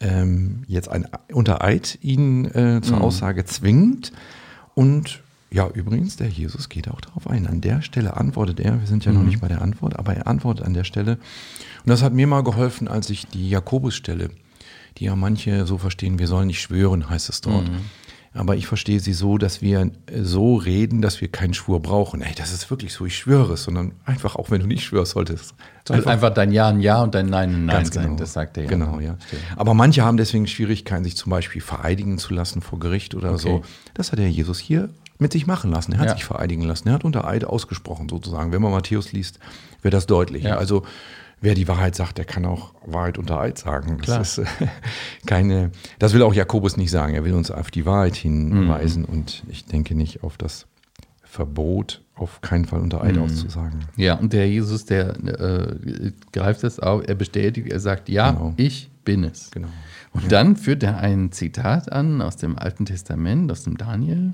ähm, 0.00 0.62
jetzt 0.66 0.88
ein, 0.90 1.06
unter 1.32 1.62
Eid 1.64 1.98
ihn 2.02 2.44
äh, 2.46 2.76
Mhm. 2.76 2.82
zur 2.82 3.00
Aussage 3.00 3.44
zwingt. 3.44 4.12
Und 4.74 5.22
ja, 5.50 5.68
übrigens, 5.68 6.16
der 6.16 6.28
Jesus 6.28 6.68
geht 6.68 6.88
auch 6.90 7.00
darauf 7.00 7.28
ein. 7.28 7.46
An 7.46 7.60
der 7.60 7.80
Stelle 7.82 8.16
antwortet 8.16 8.60
er, 8.60 8.80
wir 8.80 8.86
sind 8.86 9.04
ja 9.04 9.12
noch 9.12 9.20
Mhm. 9.20 9.26
nicht 9.28 9.40
bei 9.40 9.48
der 9.48 9.62
Antwort, 9.62 9.96
aber 9.98 10.14
er 10.14 10.26
antwortet 10.26 10.66
an 10.66 10.74
der 10.74 10.84
Stelle. 10.84 11.12
Und 11.12 11.90
das 11.90 12.02
hat 12.02 12.12
mir 12.12 12.26
mal 12.26 12.42
geholfen, 12.42 12.88
als 12.88 13.10
ich 13.10 13.26
die 13.28 13.48
Jakobusstelle, 13.48 14.30
die 14.98 15.04
ja 15.04 15.14
manche 15.16 15.66
so 15.66 15.78
verstehen, 15.78 16.18
wir 16.18 16.26
sollen 16.26 16.48
nicht 16.48 16.60
schwören, 16.60 17.08
heißt 17.08 17.28
es 17.28 17.40
dort. 17.42 17.68
Mhm. 17.68 17.76
Aber 18.34 18.54
ich 18.54 18.66
verstehe 18.66 19.00
sie 19.00 19.14
so, 19.14 19.38
dass 19.38 19.62
wir 19.62 19.80
äh, 19.80 20.22
so 20.22 20.56
reden, 20.56 21.00
dass 21.00 21.22
wir 21.22 21.28
keinen 21.28 21.54
Schwur 21.54 21.80
brauchen. 21.80 22.20
Ey, 22.20 22.34
das 22.36 22.52
ist 22.52 22.68
wirklich 22.68 22.92
so, 22.92 23.06
ich 23.06 23.16
schwöre 23.16 23.54
es, 23.54 23.62
sondern 23.62 23.92
einfach, 24.04 24.36
auch 24.36 24.50
wenn 24.50 24.60
du 24.60 24.66
nicht 24.66 24.84
schwörst, 24.84 25.12
solltest. 25.12 25.54
Soll 25.88 26.04
einfach, 26.06 26.34
dein 26.34 26.52
Ja 26.52 26.68
ein 26.68 26.80
Ja 26.80 27.02
und 27.02 27.14
dein 27.14 27.26
Nein 27.30 27.48
ein 27.54 27.64
Nein 27.66 27.76
Ganz 27.76 27.94
sein. 27.94 28.04
genau. 28.04 28.16
Das 28.18 28.34
sagt 28.34 28.58
er 28.58 28.64
ja. 28.64 28.68
Genau, 28.68 29.00
ja. 29.00 29.16
Aber 29.56 29.72
manche 29.72 30.04
haben 30.04 30.18
deswegen 30.18 30.46
Schwierigkeiten, 30.46 31.04
sich 31.04 31.16
zum 31.16 31.30
Beispiel 31.30 31.62
vereidigen 31.62 32.18
zu 32.18 32.34
lassen 32.34 32.60
vor 32.60 32.78
Gericht 32.78 33.14
oder 33.14 33.30
Okay. 33.30 33.38
so. 33.42 33.62
Das 33.94 34.12
hat 34.12 34.18
der 34.18 34.30
Jesus 34.30 34.58
hier 34.58 34.90
mit 35.18 35.32
sich 35.32 35.46
machen 35.46 35.70
lassen. 35.70 35.92
Er 35.92 35.98
hat 35.98 36.06
Ja. 36.08 36.12
sich 36.14 36.24
vereidigen 36.24 36.62
lassen. 36.62 36.88
Er 36.88 36.94
hat 36.94 37.04
unter 37.04 37.26
Eid 37.26 37.44
ausgesprochen 37.44 38.08
sozusagen. 38.08 38.52
Wenn 38.52 38.62
man 38.62 38.72
Matthäus 38.72 39.12
liest, 39.12 39.38
wird 39.82 39.94
das 39.94 40.06
deutlich. 40.06 40.44
Ja. 40.44 40.56
Also 40.56 40.84
wer 41.40 41.54
die 41.54 41.68
Wahrheit 41.68 41.94
sagt, 41.94 42.18
der 42.18 42.24
kann 42.24 42.44
auch 42.44 42.74
Wahrheit 42.86 43.18
unter 43.18 43.38
Eid 43.40 43.58
sagen. 43.58 43.96
Das 43.98 44.06
Klar. 44.06 44.20
ist 44.20 44.38
äh, 44.38 44.44
keine. 45.26 45.70
Das 45.98 46.12
will 46.12 46.22
auch 46.22 46.34
Jakobus 46.34 46.76
nicht 46.76 46.90
sagen. 46.90 47.14
Er 47.14 47.24
will 47.24 47.34
uns 47.34 47.50
auf 47.50 47.70
die 47.70 47.86
Wahrheit 47.86 48.16
hinweisen 48.16 49.02
Mhm. 49.02 49.08
und 49.08 49.42
ich 49.48 49.64
denke 49.66 49.94
nicht 49.94 50.22
auf 50.22 50.36
das 50.36 50.66
Verbot, 51.22 52.02
auf 52.14 52.40
keinen 52.40 52.64
Fall 52.64 52.80
unter 52.80 53.02
Mhm. 53.02 53.08
Eid 53.10 53.18
auszusagen. 53.18 53.80
Ja, 53.96 54.14
und 54.14 54.32
der 54.32 54.48
Jesus, 54.48 54.84
der 54.86 55.16
äh, 55.24 56.12
greift 56.32 56.62
das 56.62 56.78
auf, 56.78 57.02
er 57.06 57.14
bestätigt, 57.14 57.68
er 57.70 57.80
sagt, 57.80 58.08
ja, 58.08 58.30
Genau. 58.30 58.54
ich 58.56 58.90
bin 59.04 59.24
es. 59.24 59.50
Genau. 59.50 59.68
Und 60.12 60.32
dann 60.32 60.56
führt 60.56 60.82
er 60.82 60.96
ein 60.98 61.30
Zitat 61.32 61.92
an 61.92 62.22
aus 62.22 62.36
dem 62.36 62.56
Alten 62.58 62.86
Testament, 62.86 63.52
aus 63.52 63.64
dem 63.64 63.76
Daniel, 63.76 64.32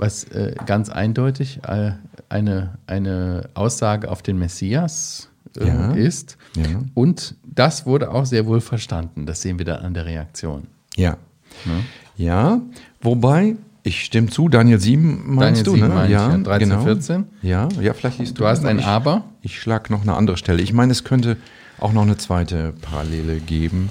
was 0.00 0.24
äh, 0.24 0.54
ganz 0.66 0.88
eindeutig 0.88 1.60
äh, 1.66 1.92
eine, 2.28 2.78
eine 2.86 3.50
Aussage 3.54 4.10
auf 4.10 4.22
den 4.22 4.38
Messias 4.38 5.28
äh, 5.58 5.66
Ja. 5.66 5.92
ist. 5.92 6.38
Ja. 6.56 6.64
Und 6.94 7.34
das 7.44 7.86
wurde 7.86 8.10
auch 8.10 8.24
sehr 8.26 8.46
wohl 8.46 8.60
verstanden. 8.60 9.26
Das 9.26 9.42
sehen 9.42 9.58
wir 9.58 9.66
dann 9.66 9.82
an 9.82 9.94
der 9.94 10.06
Reaktion. 10.06 10.66
Ja. 10.96 11.16
Ne? 11.64 11.84
Ja, 12.16 12.60
wobei, 13.00 13.56
ich 13.82 14.04
stimme 14.04 14.28
zu, 14.28 14.48
Daniel 14.48 14.78
7 14.80 15.34
meinst 15.34 15.40
Daniel 15.40 15.64
du, 15.64 15.70
7 15.72 15.88
ne? 15.88 15.94
meine 15.94 16.06
ich, 16.06 16.12
ja, 16.12 16.30
ja, 16.30 16.38
13, 16.38 16.80
14. 16.82 17.24
Ja, 17.42 17.68
ja, 17.80 17.92
vielleicht 17.94 18.18
liest 18.18 18.38
du. 18.38 18.42
Du 18.42 18.48
hast 18.48 18.64
ein 18.64 18.78
ich, 18.78 18.84
Aber. 18.86 19.24
Ich 19.42 19.60
schlage 19.60 19.92
noch 19.92 20.02
eine 20.02 20.14
andere 20.14 20.36
Stelle. 20.36 20.62
Ich 20.62 20.72
meine, 20.72 20.92
es 20.92 21.04
könnte 21.04 21.36
auch 21.78 21.92
noch 21.92 22.02
eine 22.02 22.16
zweite 22.16 22.72
Parallele 22.80 23.40
geben. 23.40 23.90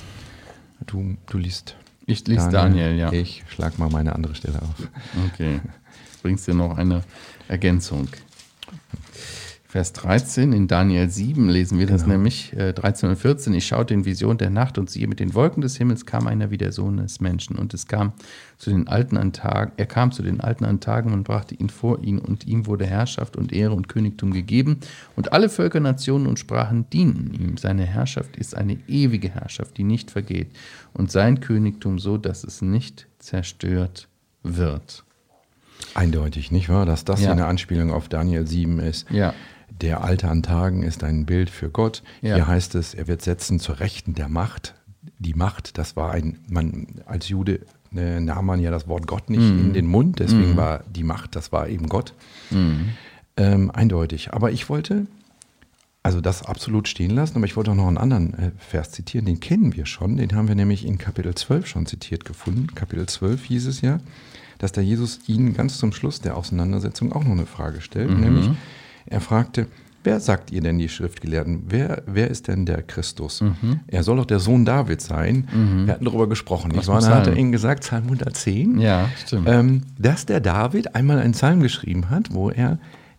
Du, 0.85 1.17
du 1.27 1.37
liest. 1.37 1.75
Ich 2.05 2.25
lese 2.27 2.49
Daniel, 2.49 2.95
ja. 2.95 3.11
Ich 3.11 3.43
schlag 3.49 3.77
mal 3.77 3.89
meine 3.89 4.15
andere 4.15 4.33
Stelle 4.33 4.59
auf. 4.61 4.87
Okay. 5.33 5.59
Bringst 6.21 6.47
du 6.47 6.53
noch 6.53 6.77
eine 6.77 7.03
Ergänzung. 7.47 8.07
Vers 9.71 9.93
13 9.93 10.51
in 10.51 10.67
Daniel 10.67 11.11
7 11.11 11.47
lesen 11.47 11.77
wir 11.77 11.85
das 11.85 12.07
nämlich, 12.07 12.53
äh, 12.53 12.73
13 12.73 13.09
und 13.09 13.17
14. 13.17 13.53
Ich 13.53 13.67
schaute 13.67 13.93
in 13.93 14.03
Vision 14.03 14.39
der 14.39 14.49
Nacht 14.49 14.79
und 14.79 14.89
siehe, 14.89 15.07
mit 15.07 15.19
den 15.19 15.35
Wolken 15.35 15.61
des 15.61 15.77
Himmels 15.77 16.07
kam 16.07 16.25
einer 16.25 16.49
wie 16.49 16.57
der 16.57 16.71
Sohn 16.71 16.97
des 16.97 17.21
Menschen. 17.21 17.55
Und 17.55 17.75
es 17.75 17.85
kam 17.85 18.13
zu 18.57 18.71
den 18.71 18.87
Alten 18.87 19.15
an 19.15 19.31
Tagen, 19.31 19.73
er 19.77 19.85
kam 19.85 20.11
zu 20.11 20.23
den 20.23 20.41
Alten 20.41 20.65
an 20.65 20.79
Tagen 20.79 21.13
und 21.13 21.23
brachte 21.23 21.53
ihn 21.53 21.69
vor 21.69 22.03
ihn, 22.03 22.17
und 22.17 22.47
ihm 22.47 22.65
wurde 22.65 22.87
Herrschaft 22.87 23.37
und 23.37 23.53
Ehre 23.53 23.75
und 23.75 23.87
Königtum 23.87 24.31
gegeben. 24.33 24.79
Und 25.15 25.33
alle 25.33 25.49
Völker, 25.49 25.79
Nationen 25.79 26.25
und 26.25 26.39
Sprachen 26.39 26.89
dienten 26.89 27.35
ihm. 27.39 27.57
Seine 27.57 27.85
Herrschaft 27.85 28.37
ist 28.37 28.57
eine 28.57 28.79
ewige 28.87 29.29
Herrschaft, 29.29 29.77
die 29.77 29.83
nicht 29.83 30.09
vergeht. 30.09 30.49
Und 30.93 31.11
sein 31.11 31.41
Königtum 31.41 31.99
so, 31.99 32.17
dass 32.17 32.43
es 32.43 32.63
nicht 32.63 33.05
zerstört 33.19 34.07
wird. 34.41 35.03
Eindeutig, 35.95 36.51
nicht 36.51 36.69
wahr? 36.69 36.85
Dass 36.85 37.05
das 37.05 37.19
Ja. 37.19 37.25
hier 37.27 37.31
eine 37.33 37.45
Anspielung 37.45 37.91
auf 37.91 38.09
Daniel 38.09 38.45
7 38.47 38.79
ist. 38.79 39.09
Ja. 39.09 39.33
Der 39.81 40.03
Alte 40.03 40.27
an 40.29 40.43
Tagen 40.43 40.83
ist 40.83 41.03
ein 41.03 41.25
Bild 41.25 41.49
für 41.49 41.69
Gott. 41.69 42.03
Ja. 42.21 42.35
Hier 42.35 42.47
heißt 42.47 42.75
es, 42.75 42.93
er 42.93 43.07
wird 43.07 43.21
setzen 43.21 43.59
zur 43.59 43.79
Rechten 43.79 44.13
der 44.13 44.27
Macht. 44.29 44.75
Die 45.19 45.33
Macht, 45.33 45.77
das 45.77 45.95
war 45.95 46.11
ein, 46.11 46.39
man, 46.49 46.87
als 47.05 47.29
Jude 47.29 47.61
äh, 47.95 48.19
nahm 48.19 48.45
man 48.45 48.59
ja 48.59 48.71
das 48.71 48.87
Wort 48.87 49.07
Gott 49.07 49.29
nicht 49.29 49.41
Mhm. 49.41 49.59
in 49.59 49.73
den 49.73 49.85
Mund, 49.87 50.19
deswegen 50.19 50.55
war 50.57 50.83
die 50.93 51.03
Macht, 51.03 51.35
das 51.35 51.51
war 51.51 51.67
eben 51.69 51.87
Gott. 51.89 52.13
Ähm, 53.37 53.71
eindeutig. 53.71 54.33
Aber 54.33 54.51
ich 54.51 54.69
wollte, 54.69 55.07
also 56.03 56.19
das 56.21 56.43
absolut 56.43 56.87
stehen 56.87 57.11
lassen, 57.11 57.37
aber 57.37 57.45
ich 57.45 57.55
wollte 57.55 57.71
auch 57.71 57.75
noch 57.75 57.87
einen 57.87 57.97
anderen 57.97 58.33
äh, 58.37 58.51
Vers 58.57 58.91
zitieren, 58.91 59.25
den 59.25 59.39
kennen 59.39 59.75
wir 59.75 59.85
schon, 59.85 60.17
den 60.17 60.35
haben 60.35 60.47
wir 60.47 60.55
nämlich 60.55 60.85
in 60.85 60.97
Kapitel 60.97 61.33
12 61.33 61.67
schon 61.67 61.85
zitiert 61.85 62.25
gefunden. 62.25 62.67
Kapitel 62.75 63.05
12 63.07 63.43
hieß 63.45 63.67
es 63.67 63.81
ja, 63.81 63.99
dass 64.59 64.71
der 64.71 64.83
Jesus 64.83 65.21
ihnen 65.27 65.53
ganz 65.53 65.79
zum 65.79 65.91
Schluss 65.91 66.21
der 66.21 66.37
Auseinandersetzung 66.37 67.11
auch 67.11 67.23
noch 67.23 67.31
eine 67.31 67.47
Frage 67.47 67.81
stellt, 67.81 68.11
nämlich 68.19 68.49
er 69.07 69.21
fragte, 69.21 69.65
wer 70.03 70.19
sagt 70.19 70.51
ihr 70.51 70.61
denn 70.61 70.77
die 70.77 70.89
Schriftgelehrten, 70.89 71.63
wer, 71.69 72.03
wer 72.05 72.29
ist 72.29 72.47
denn 72.47 72.65
der 72.65 72.83
Christus? 72.83 73.43
Er 73.87 74.03
soll 74.03 74.17
doch 74.17 74.25
der 74.25 74.39
Sohn 74.39 74.65
Davids 74.65 75.07
sein. 75.07 75.47
Wir 75.85 75.93
hatten 75.93 76.05
darüber 76.05 76.27
gesprochen. 76.29 76.71
Aus 76.73 76.83
Ich 76.83 76.87
war, 76.87 77.01
hat 77.15 77.27
er 77.27 77.35
ihnen 77.35 77.51
gesagt, 77.51 77.81
Psalm 77.81 78.03
110, 78.03 78.79
Ja, 78.79 79.09
ähm, 79.45 79.81
dass 79.97 80.25
der 80.25 80.39
David 80.41 80.95
einmal 80.95 81.19
einen 81.19 81.33
Psalm 81.33 81.61
geschrieben 81.61 82.09
hat, 82.09 82.33
wo 82.33 82.49
er 82.49 82.77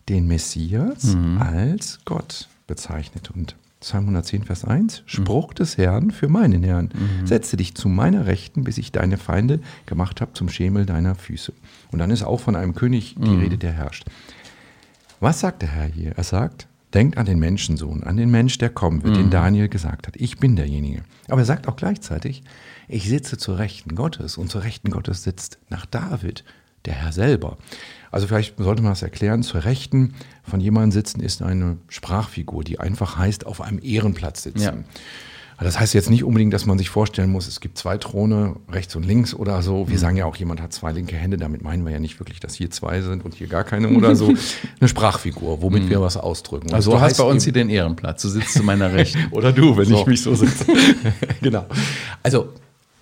den 0.09 0.27
Messias 0.27 1.15
als 1.39 1.99
Gott 2.05 2.47
bezeichnet. 2.67 3.31
Und 3.35 3.55
Psalm 3.81 4.03
110, 4.03 4.43
Vers 4.43 4.63
1, 4.63 5.03
Spruch 5.07 5.53
des 5.53 5.77
Herrn 5.77 6.11
für 6.11 6.27
meinen 6.29 6.63
Herrn. 6.63 6.89
Setze 7.25 7.57
dich 7.57 7.73
zu 7.73 7.89
meiner 7.89 8.27
Rechten, 8.27 8.63
bis 8.63 8.77
ich 8.77 8.91
deine 8.91 9.17
Feinde 9.17 9.59
gemacht 9.87 10.21
habe 10.21 10.33
zum 10.33 10.49
Schemel 10.49 10.85
deiner 10.85 11.15
Füße. 11.15 11.51
Und 11.91 11.99
dann 11.99 12.11
ist 12.11 12.21
auch 12.23 12.39
von 12.39 12.55
einem 12.55 12.75
König 12.75 13.15
die 13.17 13.35
Rede, 13.35 13.57
der 13.57 13.71
herrscht. 13.73 14.05
Was 15.19 15.39
sagt 15.39 15.63
der 15.63 15.69
Herr 15.69 15.87
hier? 15.87 16.11
Er 16.15 16.23
sagt, 16.23 16.67
denkt 16.93 17.17
an 17.17 17.25
den 17.25 17.39
Menschensohn, 17.39 18.03
an 18.03 18.17
den 18.17 18.29
Mensch, 18.29 18.57
der 18.59 18.69
kommen 18.69 19.03
wird, 19.03 19.17
den 19.17 19.29
Daniel 19.29 19.67
gesagt 19.67 20.07
hat. 20.07 20.15
Ich 20.17 20.37
bin 20.37 20.55
derjenige. 20.55 21.03
Aber 21.27 21.41
er 21.41 21.45
sagt 21.45 21.67
auch 21.67 21.75
gleichzeitig, 21.75 22.43
ich 22.87 23.09
sitze 23.09 23.37
zur 23.37 23.57
Rechten 23.57 23.95
Gottes 23.95 24.37
und 24.37 24.51
zur 24.51 24.63
Rechten 24.63 24.91
Gottes 24.91 25.23
sitzt 25.23 25.57
nach 25.69 25.85
David 25.85 26.43
der 26.85 26.93
Herr 26.93 27.11
selber. 27.11 27.57
Also 28.11 28.27
vielleicht 28.27 28.57
sollte 28.57 28.81
man 28.81 28.91
das 28.91 29.01
erklären. 29.03 29.41
Zur 29.43 29.63
Rechten 29.63 30.15
von 30.43 30.59
jemandem 30.59 30.91
sitzen 30.91 31.21
ist 31.21 31.41
eine 31.41 31.77
Sprachfigur, 31.87 32.63
die 32.63 32.79
einfach 32.79 33.17
heißt, 33.17 33.45
auf 33.45 33.61
einem 33.61 33.79
Ehrenplatz 33.81 34.43
sitzen. 34.43 34.61
Ja. 34.61 34.73
Das 35.63 35.79
heißt 35.79 35.93
jetzt 35.93 36.09
nicht 36.09 36.23
unbedingt, 36.23 36.51
dass 36.55 36.65
man 36.65 36.79
sich 36.79 36.89
vorstellen 36.89 37.29
muss, 37.29 37.47
es 37.47 37.59
gibt 37.59 37.77
zwei 37.77 37.95
Throne, 37.99 38.55
rechts 38.71 38.95
und 38.95 39.05
links 39.05 39.35
oder 39.35 39.61
so. 39.61 39.83
Mhm. 39.85 39.89
Wir 39.91 39.99
sagen 39.99 40.17
ja 40.17 40.25
auch, 40.25 40.35
jemand 40.35 40.59
hat 40.59 40.73
zwei 40.73 40.91
linke 40.91 41.15
Hände. 41.15 41.37
Damit 41.37 41.61
meinen 41.61 41.85
wir 41.85 41.91
ja 41.91 41.99
nicht 41.99 42.19
wirklich, 42.19 42.39
dass 42.39 42.55
hier 42.55 42.71
zwei 42.71 43.01
sind 43.01 43.23
und 43.23 43.35
hier 43.35 43.45
gar 43.45 43.63
keine 43.63 43.89
oder 43.89 44.15
so. 44.15 44.33
Eine 44.79 44.87
Sprachfigur, 44.89 45.61
womit 45.61 45.87
wir 45.87 46.01
was 46.01 46.17
ausdrücken. 46.17 46.69
Und 46.69 46.73
also 46.73 46.89
so 46.91 46.97
du 46.97 47.01
hast 47.03 47.17
bei 47.17 47.23
uns 47.25 47.43
hier 47.43 47.53
den 47.53 47.69
Ehrenplatz. 47.69 48.23
Du 48.23 48.29
sitzt 48.29 48.53
zu 48.53 48.63
meiner 48.63 48.91
Rechten. 48.91 49.27
oder 49.31 49.51
du, 49.53 49.77
wenn 49.77 49.85
So. 49.85 49.99
ich 50.01 50.05
mich 50.07 50.21
so 50.23 50.33
sitze. 50.33 50.65
genau. 51.41 51.67
Also, 52.23 52.49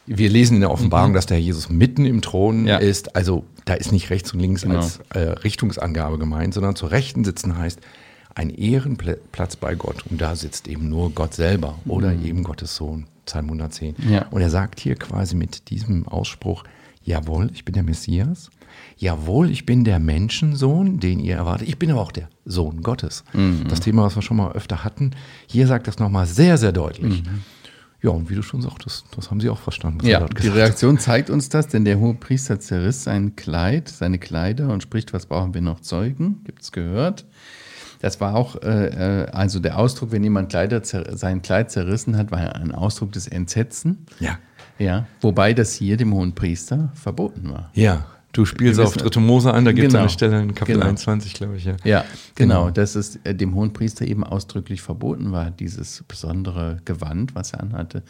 wir 0.06 0.30
lesen 0.30 0.56
in 0.56 0.62
der 0.62 0.72
Offenbarung, 0.72 1.14
dass 1.14 1.28
der 1.28 1.38
Herr 1.38 1.44
Jesus 1.44 1.70
mitten 1.70 2.04
im 2.06 2.22
Thron 2.22 2.64
Mhm. 2.64 2.68
Ja. 2.68 2.78
ist. 2.78 3.16
Also, 3.16 3.46
da 3.70 3.76
ist 3.76 3.92
nicht 3.92 4.10
rechts 4.10 4.34
und 4.34 4.40
links 4.40 4.64
Genau. 4.64 4.78
als 4.78 5.00
äh, 5.10 5.20
Richtungsangabe 5.20 6.18
gemeint, 6.18 6.54
sondern 6.54 6.76
zur 6.76 6.92
Rechten 6.92 7.24
sitzen 7.24 7.58
heißt 7.58 7.80
ein 8.36 8.50
Ehrenplatz 8.50 9.56
bei 9.58 9.76
Gott. 9.76 10.04
Und 10.10 10.20
da 10.22 10.36
sitzt 10.36 10.68
eben 10.68 10.90
nur 10.90 11.12
Gott 11.12 11.34
selber 11.34 11.78
oder 11.86 12.14
eben 12.14 12.44
Gottes 12.44 12.76
Sohn. 12.76 13.06
Psalm 13.26 13.46
110. 13.46 13.96
Mhm. 13.98 14.12
Ja. 14.14 14.26
Und 14.32 14.42
er 14.42 14.50
sagt 14.50 14.80
hier 14.80 14.96
quasi 14.96 15.36
mit 15.36 15.70
diesem 15.70 16.08
Ausspruch, 16.08 16.64
jawohl, 17.04 17.52
ich 17.54 17.64
bin 17.66 17.74
der 17.74 17.84
Messias. 17.84 18.50
Jawohl, 18.98 19.50
ich 19.52 19.66
bin 19.66 19.84
der 19.84 20.00
Menschensohn, 20.00 21.00
den 21.00 21.20
ihr 21.20 21.36
erwartet. 21.36 21.68
Ich 21.68 21.78
bin 21.78 21.92
aber 21.92 22.02
auch 22.02 22.12
der 22.12 22.30
Sohn 22.46 22.82
Gottes. 22.82 23.24
Mhm. 23.34 23.66
Das 23.68 23.82
Thema, 23.82 24.04
was 24.04 24.16
wir 24.16 24.22
schon 24.22 24.38
mal 24.38 24.52
öfter 24.54 24.84
hatten. 24.84 25.12
Hier 25.48 25.68
sagt 25.68 25.88
das 25.88 26.00
nochmal 26.00 26.26
sehr, 26.26 26.58
sehr 26.58 26.72
deutlich. 26.72 27.24
Mhm. 27.24 27.44
Ja, 28.02 28.12
und 28.12 28.30
wie 28.30 28.36
du 28.36 28.42
schon 28.42 28.62
sagtest, 28.62 29.06
das 29.16 29.30
haben 29.30 29.42
sie 29.42 29.50
auch 29.50 29.60
verstanden. 29.60 30.06
ja, 30.06 30.26
die 30.26 30.48
Reaktion 30.48 31.00
zeigt 31.00 31.30
uns 31.30 31.50
das, 31.50 31.68
denn 31.68 31.84
der 31.84 32.00
hohe 32.00 32.14
Priester 32.14 32.60
zerriss 32.60 33.04
sein 33.04 33.36
Kleid, 33.36 33.90
seine 33.90 34.20
Kleider 34.20 34.70
und 34.70 34.82
spricht, 34.82 35.12
was 35.12 35.26
brauchen 35.26 35.54
wir 35.54 35.62
noch 35.62 35.82
Zeugen? 35.82 36.42
Gibt 36.46 36.62
es 36.62 36.72
gehört? 36.72 37.26
Das 38.02 38.22
war 38.22 38.36
auch, 38.36 38.56
äh, 38.62 39.24
äh, 39.24 39.32
also 39.32 39.60
der 39.60 39.78
Ausdruck, 39.78 40.14
wenn 40.14 40.24
jemand 40.24 40.50
Kleider 40.50 40.82
sein 40.84 41.42
Kleid 41.42 41.70
zerrissen 41.72 42.18
hat, 42.18 42.32
war 42.32 42.56
ein 42.56 42.72
Ausdruck 42.72 43.12
des 43.12 43.28
Entsetzen. 43.28 44.06
Ja. 44.20 44.40
Ja, 44.78 45.08
wobei 45.20 45.54
das 45.54 45.74
hier 45.74 45.98
dem 45.98 46.14
hohen 46.14 46.34
Priester 46.36 46.94
verboten 46.94 47.52
war. 47.52 47.70
Ja, 47.74 48.06
Du 48.32 48.46
spielst 48.46 48.80
auf 48.80 48.96
Dritte 48.96 49.20
Mose 49.20 49.54
an, 49.54 49.66
da 49.66 49.72
gibt 49.72 49.88
es 49.88 49.94
genau. 49.94 50.02
eine 50.02 50.10
Stelle 50.10 50.42
in 50.42 50.54
Kapitel 50.54 50.76
genau. 50.76 50.90
21, 50.90 51.34
glaube 51.34 51.58
ich. 51.58 51.66
Ja, 51.66 51.76
ja 51.84 52.06
genau. 52.36 52.64
genau. 52.66 52.72
Dass 52.72 52.96
es 52.96 53.18
äh, 53.24 53.34
dem 53.34 53.56
hohen 53.56 53.74
Priester 53.74 54.06
eben 54.06 54.24
ausdrücklich 54.24 54.82
verboten 54.82 55.32
war, 55.32 55.50
dieses 55.50 56.04
besondere 56.08 56.78
Gewand, 56.86 57.34
was 57.34 57.54
er 57.54 57.62
anhatte, 57.62 58.04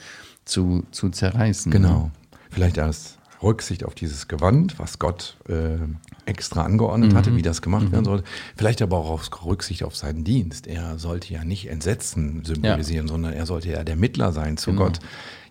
zu, 0.43 0.83
zu 0.91 1.09
zerreißen. 1.09 1.71
Genau. 1.71 2.11
Vielleicht 2.49 2.79
als 2.79 3.19
Rücksicht 3.41 3.85
auf 3.85 3.95
dieses 3.95 4.27
Gewand, 4.27 4.79
was 4.79 4.99
Gott 4.99 5.37
äh, 5.47 5.77
extra 6.25 6.63
angeordnet 6.63 7.13
mhm. 7.13 7.17
hatte, 7.17 7.35
wie 7.35 7.41
das 7.41 7.61
gemacht 7.61 7.87
mhm. 7.87 7.91
werden 7.93 8.05
sollte. 8.05 8.23
Vielleicht 8.57 8.81
aber 8.81 8.97
auch 8.97 9.09
aus 9.09 9.29
Rücksicht 9.45 9.83
auf 9.83 9.95
seinen 9.95 10.23
Dienst. 10.25 10.67
Er 10.67 10.97
sollte 10.97 11.33
ja 11.33 11.45
nicht 11.45 11.69
Entsetzen 11.69 12.43
symbolisieren, 12.43 13.07
ja. 13.07 13.11
sondern 13.13 13.33
er 13.33 13.45
sollte 13.45 13.69
ja 13.69 13.83
der 13.83 13.95
Mittler 13.95 14.33
sein 14.33 14.57
zu 14.57 14.71
genau. 14.71 14.85
Gott. 14.85 14.99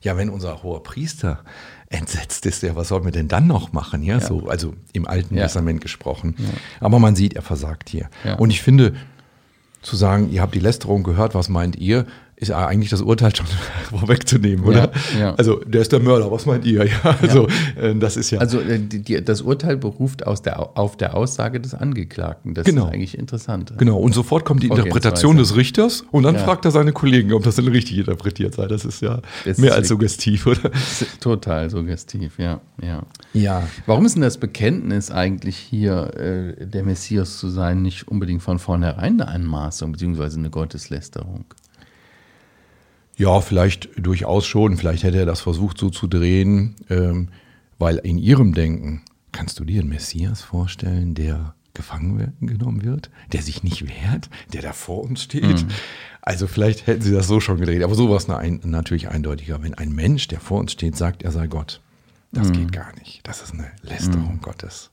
Ja, 0.01 0.17
wenn 0.17 0.29
unser 0.29 0.63
hoher 0.63 0.83
Priester 0.83 1.41
entsetzt 1.91 2.45
ist, 2.47 2.63
ja, 2.63 2.77
was 2.77 2.89
soll 2.89 3.01
man 3.01 3.13
denn 3.13 3.29
dann 3.29 3.47
noch 3.47 3.73
machen? 3.73 4.03
Ja, 4.03 4.19
ja. 4.19 4.21
so, 4.21 4.49
also 4.49 4.75
im 4.93 5.07
Alten 5.07 5.37
ja. 5.37 5.45
Testament 5.45 5.81
gesprochen. 5.81 6.35
Ja. 6.39 6.45
Aber 6.81 6.99
man 6.99 7.17
sieht, 7.17 7.35
er 7.35 7.43
versagt 7.43 7.89
hier. 7.89 8.11
Und 8.37 8.51
ich 8.51 8.63
finde, 8.63 8.95
zu 9.83 9.97
sagen, 9.97 10.31
ihr 10.31 10.43
habt 10.43 10.55
die 10.55 10.61
Lästerung 10.61 11.03
gehört, 11.03 11.35
was 11.35 11.49
meint 11.49 11.77
ihr? 11.77 12.07
Ist 12.41 12.53
eigentlich 12.53 12.91
das 12.91 13.03
Urteil 13.03 13.35
schon 13.35 13.47
vorwegzunehmen, 13.91 14.65
oder? 14.65 14.93
Ja, 15.15 15.21
ja. 15.21 15.35
Also 15.35 15.57
der 15.65 15.81
ist 15.81 15.93
der 15.93 16.01
Mörder, 16.01 16.31
was 16.31 16.47
meint 16.47 16.65
ihr? 16.65 16.79
Ja, 16.89 17.17
also. 17.21 17.49
Äh, 17.77 17.95
das 17.97 18.17
ist 18.17 18.31
ja. 18.31 18.39
Also 18.39 18.61
äh, 18.61 18.79
die, 18.79 19.01
die, 19.01 19.23
das 19.23 19.43
Urteil 19.43 19.77
beruft 19.77 20.27
aus 20.27 20.43
der, 20.43 20.79
auf 20.79 20.97
der 20.97 21.15
Aussage 21.15 21.61
des 21.61 21.75
Angeklagten. 21.75 22.55
Das 22.55 22.65
genau. 22.65 22.87
ist 22.87 22.93
eigentlich 22.93 23.19
interessant. 23.19 23.73
Genau, 23.77 23.99
und 23.99 24.15
sofort 24.15 24.45
kommt 24.45 24.63
die 24.63 24.69
Interpretation 24.69 25.37
des 25.37 25.57
Richters 25.57 26.05
und 26.11 26.23
dann 26.23 26.39
fragt 26.39 26.65
er 26.65 26.71
seine 26.71 26.93
Kollegen, 26.93 27.33
ob 27.33 27.43
das 27.43 27.57
denn 27.57 27.69
richtig 27.69 27.99
interpretiert 27.99 28.55
sei. 28.55 28.67
Das 28.67 28.85
ist 28.85 29.03
ja 29.03 29.21
das 29.45 29.59
mehr 29.59 29.73
ist 29.73 29.77
als 29.77 29.89
suggestiv, 29.89 30.47
oder? 30.47 30.71
Total 31.21 31.69
suggestiv, 31.69 32.39
ja, 32.39 32.61
ja. 32.81 33.03
Ja. 33.33 33.69
Warum 33.87 34.07
ist 34.07 34.15
denn 34.15 34.23
das 34.23 34.39
Bekenntnis 34.39 35.11
eigentlich 35.11 35.57
hier, 35.57 36.15
äh, 36.17 36.67
der 36.67 36.85
Messias 36.85 37.39
zu 37.39 37.49
sein, 37.49 37.83
nicht 37.83 38.09
unbedingt 38.09 38.43
von 38.43 38.59
vornherein 38.59 39.21
eine 39.21 39.29
Anmaßung 39.29 39.93
beziehungsweise 39.93 40.39
eine 40.39 40.51
Gotteslästerung? 40.51 41.45
Ja, 43.19 43.41
vielleicht 43.41 43.91
durchaus 43.97 44.47
schon. 44.47 44.77
Vielleicht 44.77 45.03
hätte 45.03 45.19
er 45.19 45.27
das 45.27 45.41
versucht 45.41 45.77
so 45.77 45.91
zu 45.91 46.07
drehen, 46.07 46.77
ähm, 46.89 47.29
weil 47.79 47.97
in 47.97 48.17
ihrem 48.17 48.55
Denken, 48.55 49.03
kannst 49.33 49.59
du 49.59 49.65
dir 49.65 49.81
einen 49.81 49.91
Messias 49.91 50.41
vorstellen, 50.41 51.15
der 51.15 51.55
gefangen 51.75 52.33
genommen 52.41 52.85
wird, 52.85 53.11
der 53.33 53.43
sich 53.43 53.63
nicht 53.63 53.89
wehrt, 53.89 54.31
der 54.53 54.63
da 54.63 54.73
vor 54.73 55.03
uns 55.03 55.25
steht? 55.25 55.65
Mhm. 55.65 55.69
Also 56.23 56.47
vielleicht 56.47 56.87
hätten 56.87 57.03
sie 57.03 57.13
das 57.13 57.27
so 57.27 57.41
schon 57.41 57.59
gedreht. 57.59 57.83
Aber 57.83 57.97
sowas 57.97 58.31
ein, 58.31 58.61
natürlich 58.65 59.09
eindeutiger. 59.09 59.63
Wenn 59.63 59.75
ein 59.75 59.93
Mensch, 59.93 60.29
der 60.29 60.41
vor 60.41 60.61
uns 60.61 60.73
steht, 60.73 60.97
sagt, 60.97 61.23
er 61.25 61.33
sei 61.33 61.49
Gott, 61.49 61.81
das 62.31 62.49
mhm. 62.49 62.53
geht 62.53 62.73
gar 62.73 62.95
nicht. 62.99 63.21
Das 63.25 63.43
ist 63.43 63.53
eine 63.53 63.71
Lästerung 63.83 64.35
mhm. 64.35 64.43
Gottes. 64.43 64.91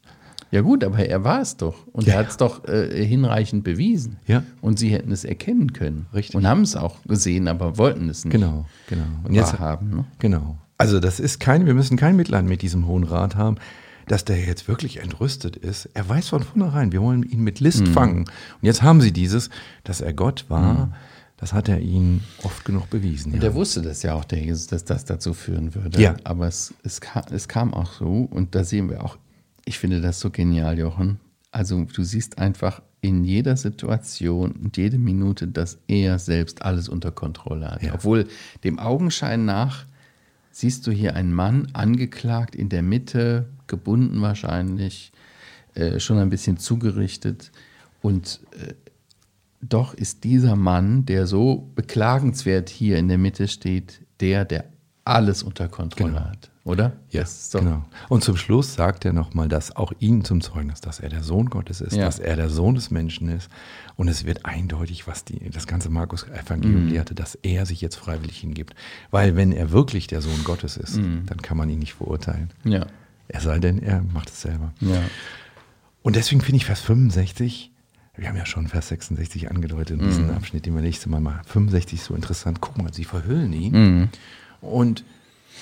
Ja 0.56 0.62
gut, 0.62 0.86
aber 0.86 1.00
er 1.00 1.26
war 1.26 1.42
es 1.42 1.58
doch. 1.58 1.86
Und 1.88 2.08
ja. 2.08 2.14
er 2.14 2.20
hat 2.20 2.30
es 2.30 2.38
doch 2.38 2.66
äh, 2.66 3.06
hinreichend 3.06 3.66
bewiesen. 3.66 4.20
Ja. 4.26 4.42
Und 4.62 4.80
sie 4.80 4.88
hätten 4.88 5.12
es 5.12 5.26
erkennen 5.26 5.74
können. 5.74 6.06
Richtig. 6.14 6.34
Und 6.34 6.48
haben 6.48 6.62
es 6.62 6.78
auch 6.78 7.04
gesehen, 7.04 7.50
aber 7.50 7.78
wollten 7.78 8.08
es 8.08 8.24
nicht. 8.24 8.32
Genau, 8.32 8.66
genau. 8.88 9.04
Und 9.26 9.34
jetzt 9.34 9.60
haben. 9.60 9.90
Ne? 9.90 10.06
Genau. 10.20 10.58
Also 10.78 11.02
das 11.02 11.20
ist 11.20 11.42
kein, 11.42 11.66
wir 11.66 11.74
müssen 11.74 11.98
kein 11.98 12.16
Mitleid 12.16 12.46
mit 12.46 12.62
diesem 12.62 12.88
Hohen 12.88 13.04
Rat 13.04 13.36
haben, 13.36 13.58
dass 14.08 14.24
der 14.24 14.40
jetzt 14.40 14.70
wirklich 14.70 15.02
entrüstet 15.02 15.58
ist. 15.58 15.90
Er 15.94 16.08
weiß 16.08 16.30
von 16.30 16.44
vornherein, 16.44 16.94
wir 16.94 17.02
wollen 17.02 17.24
ihn 17.24 17.42
mit 17.42 17.60
List 17.60 17.88
mhm. 17.88 17.92
fangen. 17.92 18.20
Und 18.20 18.62
jetzt 18.62 18.82
haben 18.82 19.02
sie 19.02 19.12
dieses, 19.12 19.50
dass 19.84 20.00
er 20.00 20.14
Gott 20.14 20.46
war. 20.48 20.86
Mhm. 20.86 20.94
Das 21.36 21.52
hat 21.52 21.68
er 21.68 21.82
ihnen 21.82 22.24
oft 22.44 22.64
genug 22.64 22.90
bewiesen. 22.90 23.34
Und 23.34 23.44
ja. 23.44 23.50
er 23.50 23.56
wusste 23.56 23.82
das 23.82 24.04
ja 24.04 24.14
auch, 24.14 24.24
der 24.24 24.40
Jesus, 24.40 24.68
dass 24.68 24.86
das 24.86 25.04
dazu 25.04 25.34
führen 25.34 25.76
würde. 25.76 26.02
Ja. 26.02 26.16
Aber 26.24 26.48
es, 26.48 26.74
es, 26.84 27.02
kam, 27.02 27.24
es 27.30 27.50
kam 27.50 27.74
auch 27.74 27.92
so, 27.92 28.30
und 28.32 28.56
da 28.56 28.64
sehen 28.64 28.90
wir 28.90 29.04
auch 29.04 29.18
ich 29.66 29.80
finde 29.80 30.00
das 30.00 30.20
so 30.20 30.30
genial, 30.30 30.78
Jochen. 30.78 31.20
Also 31.52 31.84
du 31.86 32.04
siehst 32.04 32.38
einfach 32.38 32.82
in 33.02 33.24
jeder 33.24 33.56
Situation 33.58 34.52
und 34.52 34.78
jede 34.78 34.98
Minute, 34.98 35.48
dass 35.48 35.78
er 35.88 36.20
selbst 36.20 36.62
alles 36.62 36.90
unter 36.90 37.12
Kontrolle 37.12 37.72
hat. 37.72 37.84
Ja. 37.84 37.94
Obwohl 37.94 38.28
dem 38.64 38.80
Augenschein 38.80 39.46
nach 39.46 39.86
siehst 40.52 40.88
du 40.88 40.92
hier 40.92 41.16
einen 41.16 41.34
Mann 41.34 41.68
angeklagt 41.74 42.56
in 42.56 42.70
der 42.70 42.82
Mitte, 42.82 43.48
gebunden 43.68 44.22
wahrscheinlich, 44.22 45.12
äh, 45.74 46.00
schon 46.00 46.18
ein 46.18 46.30
bisschen 46.30 46.58
zugerichtet. 46.58 47.52
Und 48.02 48.40
äh, 48.52 48.74
doch 49.62 49.94
ist 49.94 50.24
dieser 50.24 50.56
Mann, 50.56 51.06
der 51.06 51.28
so 51.28 51.70
beklagenswert 51.76 52.70
hier 52.70 52.98
in 52.98 53.08
der 53.08 53.18
Mitte 53.18 53.48
steht, 53.48 54.02
der, 54.20 54.46
der 54.46 54.66
alles 55.06 55.44
unter 55.44 55.68
Kontrolle 55.70 56.14
genau. 56.14 56.26
hat 56.26 56.52
oder? 56.66 56.94
Ja, 57.12 57.22
yes, 57.22 57.52
genau. 57.54 57.86
Und 58.10 58.24
zum 58.24 58.36
Schluss 58.36 58.74
sagt 58.74 59.06
er 59.06 59.14
nochmal, 59.14 59.48
dass 59.48 59.76
auch 59.76 59.94
ihn 60.00 60.26
zum 60.26 60.42
Zeugen 60.42 60.72
ist, 60.72 60.88
dass 60.88 61.00
er 61.00 61.10
der 61.10 61.22
Sohn 61.22 61.52
Gottes 61.52 61.80
ist, 61.80 61.96
ja. 61.96 62.06
dass 62.06 62.18
er 62.18 62.36
der 62.36 62.50
Sohn 62.50 62.74
des 62.74 62.90
Menschen 62.90 63.30
ist. 63.30 63.50
Und 63.98 64.08
es 64.08 64.26
wird 64.26 64.46
eindeutig, 64.46 65.08
was 65.08 65.24
die, 65.24 65.52
das 65.52 65.68
ganze 65.68 65.90
Markus-Evangelium 65.90 66.88
mm. 66.88 66.90
lehrte, 66.90 67.14
dass 67.14 67.36
er 67.36 67.68
sich 67.68 67.82
jetzt 67.82 67.96
freiwillig 67.98 68.40
hingibt. 68.40 68.74
Weil 69.12 69.36
wenn 69.36 69.52
er 69.52 69.72
wirklich 69.72 70.08
der 70.08 70.22
Sohn 70.22 70.44
Gottes 70.44 70.76
ist, 70.76 70.98
mm. 70.98 71.28
dann 71.28 71.40
kann 71.44 71.56
man 71.56 71.70
ihn 71.70 71.80
nicht 71.80 71.94
verurteilen. 71.94 72.50
Ja. 72.64 72.88
Er 73.28 73.42
sei 73.42 73.60
denn, 73.60 73.82
er 73.82 74.02
macht 74.02 74.30
es 74.30 74.42
selber. 74.42 74.74
Ja. 74.82 75.02
Und 76.02 76.16
deswegen 76.16 76.42
finde 76.42 76.58
ich 76.58 76.66
Vers 76.66 76.82
65, 76.82 77.72
wir 78.16 78.28
haben 78.28 78.38
ja 78.38 78.46
schon 78.46 78.68
Vers 78.68 78.88
66 78.88 79.52
angedeutet 79.52 80.00
in 80.00 80.06
diesem 80.08 80.28
mm. 80.28 80.32
Abschnitt, 80.32 80.66
den 80.66 80.74
wir 80.74 80.82
nächstes 80.82 81.06
Mal 81.06 81.22
machen. 81.22 81.42
65 81.46 82.00
ist 82.00 82.06
so 82.06 82.16
interessant. 82.16 82.60
Guck 82.60 82.80
mal, 82.80 82.92
sie 82.92 83.04
verhüllen 83.04 83.54
ihn. 83.54 84.02
Mm. 84.02 84.10
Und 84.62 85.04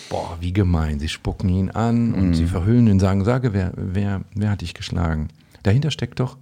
boah, 0.09 0.37
wie 0.39 0.53
gemein. 0.53 0.99
Sie 0.99 1.09
spucken 1.09 1.49
ihn 1.49 1.69
an 1.71 2.13
und 2.13 2.29
mhm. 2.29 2.33
sie 2.33 2.45
verhüllen 2.45 2.87
ihn, 2.87 2.99
sagen, 2.99 3.23
sage, 3.25 3.53
wer, 3.53 3.73
wer, 3.75 4.21
wer 4.33 4.51
hat 4.51 4.61
dich 4.61 4.73
geschlagen? 4.73 5.29
Dahinter 5.63 5.91
steckt 5.91 6.19
doch, 6.19 6.37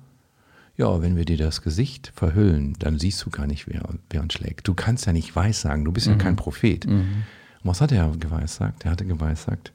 ja, 0.78 1.02
wenn 1.02 1.16
wir 1.16 1.26
dir 1.26 1.38
das 1.38 1.62
Gesicht 1.62 2.12
verhüllen, 2.16 2.76
dann 2.80 2.98
siehst 2.98 3.24
du 3.26 3.30
gar 3.30 3.46
nicht, 3.46 3.68
wer, 3.68 3.84
wer 4.10 4.22
uns 4.22 4.34
schlägt. 4.34 4.68
Du 4.68 4.74
kannst 4.74 5.06
ja 5.06 5.14
nicht 5.14 5.36
weissagen, 5.36 5.86
du 5.86 5.92
bist 5.92 6.08
mhm. 6.08 6.14
ja 6.14 6.20
kein 6.20 6.36
Prophet. 6.36 6.88
Mhm. 6.88 7.24
Und 7.64 7.70
was 7.70 7.82
hat 7.82 7.92
er 7.92 8.10
geweissagt? 8.20 8.86
Er 8.86 8.92
hatte 8.92 9.06
geweissagt, 9.06 9.72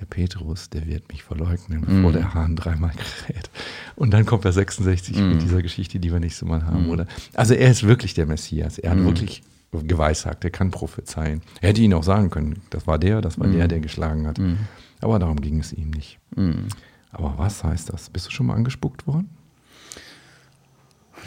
der 0.00 0.06
Petrus, 0.06 0.70
der 0.70 0.86
wird 0.86 1.08
mich 1.08 1.22
verleugnen, 1.22 1.80
bevor 1.82 2.10
mhm. 2.10 2.12
der 2.12 2.34
Hahn 2.34 2.56
dreimal 2.56 2.92
kräht. 2.92 3.50
Und 3.96 4.12
dann 4.12 4.26
kommt 4.26 4.44
er 4.44 4.52
66 4.52 5.16
mit 5.16 5.36
mhm. 5.36 5.38
dieser 5.40 5.62
Geschichte, 5.62 5.98
die 5.98 6.12
wir 6.12 6.20
nächstes 6.20 6.46
Mal 6.46 6.64
haben, 6.64 6.84
mhm. 6.84 6.90
oder? 6.90 7.06
Also 7.32 7.54
er 7.54 7.70
ist 7.70 7.84
wirklich 7.84 8.14
der 8.14 8.26
Messias. 8.26 8.78
Er 8.78 8.92
hat 8.92 8.98
wirklich 8.98 9.42
geweissagt, 9.82 10.44
er 10.44 10.50
kann 10.50 10.70
prophezeien. 10.70 11.42
Er 11.60 11.70
hätte 11.70 11.80
ihn 11.80 11.94
auch 11.94 12.02
sagen 12.02 12.30
können, 12.30 12.62
das 12.70 12.86
war 12.86 12.98
der, 12.98 13.20
das 13.20 13.38
war 13.38 13.46
mhm. 13.46 13.54
der, 13.54 13.68
der 13.68 13.80
geschlagen 13.80 14.26
hat. 14.26 14.38
Mhm. 14.38 14.58
Aber 15.00 15.18
darum 15.18 15.40
ging 15.40 15.58
es 15.60 15.72
ihm 15.72 15.90
nicht. 15.90 16.18
Mhm. 16.36 16.68
Aber 17.12 17.34
was 17.36 17.62
heißt 17.62 17.92
das? 17.92 18.10
Bist 18.10 18.26
du 18.26 18.30
schon 18.30 18.46
mal 18.46 18.54
angespuckt 18.54 19.06
worden? 19.06 19.28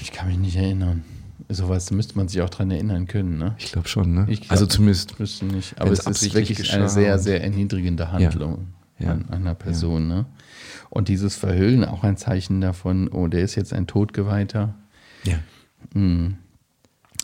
Ich 0.02 0.12
kann 0.12 0.28
mich 0.28 0.38
nicht 0.38 0.56
erinnern. 0.56 1.04
Sowas 1.50 1.92
müsste 1.92 2.18
man 2.18 2.28
sich 2.28 2.42
auch 2.42 2.50
daran 2.50 2.72
erinnern 2.72 3.08
können, 3.08 3.38
ne? 3.38 3.56
Ich 3.58 3.72
glaube 3.72 3.88
schon, 3.88 4.14
ne? 4.14 4.26
Glaub, 4.26 4.52
also 4.52 4.66
zumindest. 4.66 5.20
Müsste 5.20 5.46
nicht. 5.46 5.80
Aber 5.80 5.92
es 5.92 6.06
ist 6.06 6.34
wirklich 6.34 6.74
eine 6.74 6.90
sehr, 6.90 7.20
sehr 7.20 7.42
erniedrigende 7.42 8.12
Handlung 8.12 8.68
ja. 9.00 9.08
Ja. 9.08 9.12
An, 9.14 9.26
an, 9.30 9.42
einer 9.42 9.56
Person, 9.56 10.10
ja. 10.10 10.16
ne? 10.16 10.26
Und 10.90 11.08
dieses 11.08 11.36
Verhüllen 11.36 11.86
auch 11.86 12.04
ein 12.04 12.18
Zeichen 12.18 12.60
davon, 12.60 13.08
oh, 13.10 13.28
der 13.28 13.42
ist 13.42 13.56
jetzt 13.56 13.74
ein 13.74 13.88
Todgeweihter. 13.88 14.76
Ja. 15.24 15.40
Mhm 15.94 16.38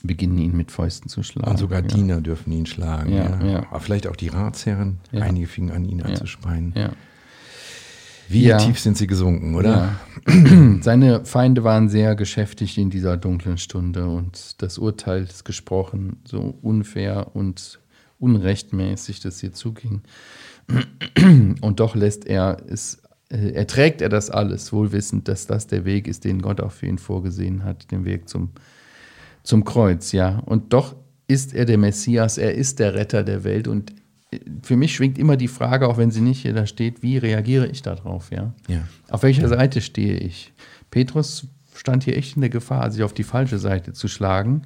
beginnen 0.03 0.37
ihn 0.37 0.55
mit 0.55 0.71
Fäusten 0.71 1.09
zu 1.09 1.23
schlagen. 1.23 1.51
Und 1.51 1.57
sogar 1.57 1.81
ja. 1.81 1.87
Diener 1.87 2.21
dürfen 2.21 2.51
ihn 2.51 2.65
schlagen. 2.65 3.13
Ja, 3.13 3.43
ja. 3.43 3.67
Aber 3.69 3.79
vielleicht 3.79 4.07
auch 4.07 4.15
die 4.15 4.27
Ratsherren. 4.27 4.99
Einige 5.11 5.47
fingen 5.47 5.71
an, 5.71 5.85
ihn 5.85 6.01
anzuspeien. 6.01 6.73
Wie 8.29 8.51
tief 8.57 8.79
sind 8.79 8.97
sie 8.97 9.07
gesunken, 9.07 9.55
oder? 9.55 9.95
Seine 10.81 11.25
Feinde 11.25 11.63
waren 11.63 11.89
sehr 11.89 12.15
geschäftigt 12.15 12.77
in 12.77 12.89
dieser 12.89 13.17
dunklen 13.17 13.57
Stunde 13.57 14.07
und 14.07 14.61
das 14.61 14.77
Urteil 14.77 15.23
ist 15.23 15.45
gesprochen, 15.45 16.17
so 16.25 16.57
unfair 16.61 17.35
und 17.35 17.79
unrechtmäßig, 18.19 19.19
dass 19.19 19.39
hier 19.39 19.53
zuging. 19.53 20.01
Und 21.61 21.81
doch 21.81 21.93
lässt 21.93 22.25
er 22.25 22.57
es, 22.69 23.01
äh, 23.29 23.51
erträgt 23.51 24.01
er 24.01 24.07
das 24.07 24.29
alles, 24.29 24.71
wohlwissend, 24.71 25.27
dass 25.27 25.45
das 25.45 25.67
der 25.67 25.83
Weg 25.83 26.07
ist, 26.07 26.23
den 26.23 26.41
Gott 26.41 26.61
auch 26.61 26.71
für 26.71 26.85
ihn 26.85 26.97
vorgesehen 26.97 27.65
hat, 27.65 27.91
den 27.91 28.05
Weg 28.05 28.29
zum 28.29 28.51
zum 29.43 29.63
Kreuz, 29.63 30.11
ja. 30.11 30.39
Und 30.45 30.73
doch 30.73 30.95
ist 31.27 31.53
er 31.53 31.65
der 31.65 31.77
Messias, 31.77 32.37
er 32.37 32.53
ist 32.55 32.79
der 32.79 32.93
Retter 32.93 33.23
der 33.23 33.43
Welt 33.43 33.67
und 33.67 33.93
für 34.63 34.75
mich 34.75 34.95
schwingt 34.95 35.17
immer 35.17 35.37
die 35.37 35.47
Frage, 35.47 35.87
auch 35.87 35.97
wenn 35.97 36.11
sie 36.11 36.21
nicht 36.21 36.41
hier 36.41 36.53
da 36.53 36.65
steht, 36.65 37.03
wie 37.03 37.17
reagiere 37.17 37.67
ich 37.67 37.81
darauf? 37.81 38.31
Ja? 38.31 38.53
Ja. 38.67 38.87
Auf 39.09 39.23
welcher 39.23 39.47
Seite 39.47 39.81
stehe 39.81 40.17
ich? 40.17 40.53
Petrus 40.89 41.47
stand 41.75 42.03
hier 42.03 42.17
echt 42.17 42.35
in 42.35 42.41
der 42.41 42.49
Gefahr, 42.49 42.89
sich 42.91 43.03
auf 43.03 43.13
die 43.13 43.23
falsche 43.23 43.59
Seite 43.59 43.93
zu 43.93 44.07
schlagen. 44.07 44.63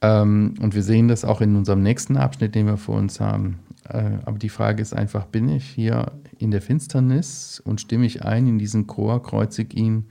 Ähm, 0.00 0.54
und 0.60 0.74
wir 0.74 0.82
sehen 0.82 1.08
das 1.08 1.24
auch 1.24 1.40
in 1.40 1.56
unserem 1.56 1.82
nächsten 1.82 2.16
Abschnitt, 2.16 2.54
den 2.54 2.66
wir 2.66 2.76
vor 2.76 2.96
uns 2.96 3.20
haben. 3.20 3.58
Äh, 3.88 4.18
aber 4.24 4.38
die 4.38 4.48
Frage 4.48 4.82
ist 4.82 4.94
einfach, 4.94 5.26
bin 5.26 5.48
ich 5.48 5.64
hier 5.64 6.12
in 6.38 6.50
der 6.50 6.62
Finsternis 6.62 7.60
und 7.64 7.80
stimme 7.80 8.06
ich 8.06 8.24
ein 8.24 8.46
in 8.46 8.58
diesen 8.58 8.86
Chor, 8.86 9.22
kreuzig 9.22 9.74
ihn? 9.74 10.06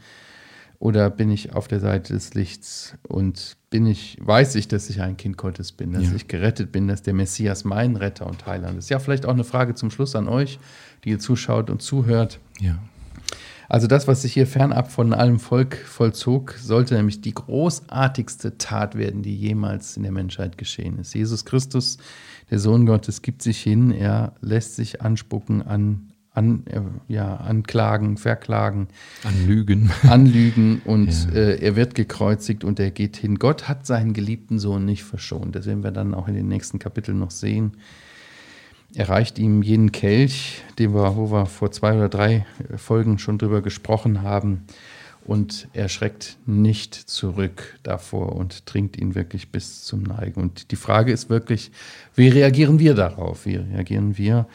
Oder 0.80 1.10
bin 1.10 1.32
ich 1.32 1.56
auf 1.56 1.68
der 1.68 1.80
Seite 1.80 2.14
des 2.14 2.36
Lichts 2.36 2.94
und 3.08 3.58
bin 3.72 3.88
ich, 3.88 4.18
weiß 4.22 4.54
ich, 4.56 4.68
dass 4.68 4.90
ich 4.92 5.02
ein 5.02 5.18
Kind 5.18 5.36
Gottes 5.36 5.72
bin, 5.72 5.92
dass 5.92 6.04
Ja. 6.04 6.14
ich 6.16 6.28
gerettet 6.28 6.72
bin, 6.72 6.88
dass 6.88 7.02
der 7.02 7.16
Messias 7.16 7.64
mein 7.64 7.96
Retter 7.96 8.28
und 8.28 8.46
Heiland 8.46 8.78
ist? 8.78 8.90
Ja, 8.90 9.00
vielleicht 9.00 9.26
auch 9.26 9.34
eine 9.34 9.44
Frage 9.44 9.74
zum 9.74 9.90
Schluss 9.90 10.16
an 10.16 10.28
euch, 10.28 10.60
die 11.04 11.10
ihr 11.10 11.20
zuschaut 11.20 11.70
und 11.72 11.82
zuhört. 11.82 12.40
Ja. 12.60 12.78
Also 13.70 13.88
das, 13.88 14.08
was 14.08 14.22
sich 14.22 14.34
hier 14.34 14.48
fernab 14.48 14.92
von 14.92 15.14
allem 15.14 15.40
Volk 15.40 15.76
vollzog, 15.78 16.54
sollte 16.54 16.96
nämlich 16.96 17.20
die 17.22 17.34
großartigste 17.34 18.58
Tat 18.58 18.96
werden, 18.96 19.24
die 19.24 19.36
jemals 19.36 19.98
in 19.98 20.04
der 20.04 20.12
Menschheit 20.14 20.58
geschehen 20.58 21.00
ist. 21.00 21.14
Jesus 21.14 21.44
Christus, 21.44 21.98
der 22.50 22.60
Sohn 22.60 22.86
Gottes, 22.86 23.22
gibt 23.22 23.42
sich 23.42 23.60
hin, 23.62 23.92
er 23.92 24.36
lässt 24.42 24.76
sich 24.76 25.02
anspucken 25.02 25.62
an, 25.64 26.14
an 26.38 26.64
äh, 26.68 26.80
ja, 27.12 27.36
anklagen, 27.38 28.18
verklagen, 28.18 28.88
An 29.24 29.48
Lügen. 29.48 29.92
anlügen 30.08 30.82
und 30.86 31.12
Ja. 31.34 31.40
äh, 31.40 31.56
er 31.60 31.76
wird 31.76 31.96
gekreuzigt 31.96 32.64
und 32.64 32.80
er 32.80 32.92
geht 32.92 33.18
hin. 33.18 33.40
Gott 33.40 33.68
hat 33.68 33.86
seinen 33.88 34.14
geliebten 34.14 34.60
Sohn 34.60 34.86
nicht 34.86 35.04
verschont. 35.04 35.56
Das 35.56 35.66
werden 35.66 35.84
wir 35.84 35.92
dann 35.92 36.14
auch 36.14 36.28
in 36.28 36.36
den 36.36 36.48
nächsten 36.48 36.80
Kapiteln 36.80 37.20
noch 37.20 37.32
sehen. 37.32 37.74
Er 38.96 39.10
reicht 39.10 39.38
ihm 39.38 39.64
jenen 39.64 39.92
Kelch, 39.92 40.64
den 40.80 40.94
wir, 40.94 41.18
wo 41.18 41.32
wir 41.32 41.46
vor 41.46 41.72
zwei 41.72 41.94
oder 41.94 42.08
drei 42.10 42.46
äh, 42.72 42.78
Folgen 42.78 43.18
schon 43.20 43.38
drüber 43.38 43.62
gesprochen 43.62 44.22
haben. 44.22 44.62
Und 45.26 45.68
er 45.74 45.90
schreckt 45.90 46.38
nicht 46.46 46.96
zurück 46.96 47.78
davor 47.84 48.34
und 48.38 48.66
trinkt 48.66 48.96
ihn 48.96 49.14
wirklich 49.14 49.52
bis 49.52 49.84
zum 49.84 50.04
Neigen. 50.04 50.40
Und 50.40 50.72
die 50.72 50.78
Frage 50.78 51.12
ist 51.12 51.30
wirklich, 51.30 51.72
wie 52.16 52.30
reagieren 52.30 52.80
wir 52.80 52.94
darauf? 52.94 53.46
Wie 53.46 53.56
reagieren 53.58 54.18
wir 54.18 54.48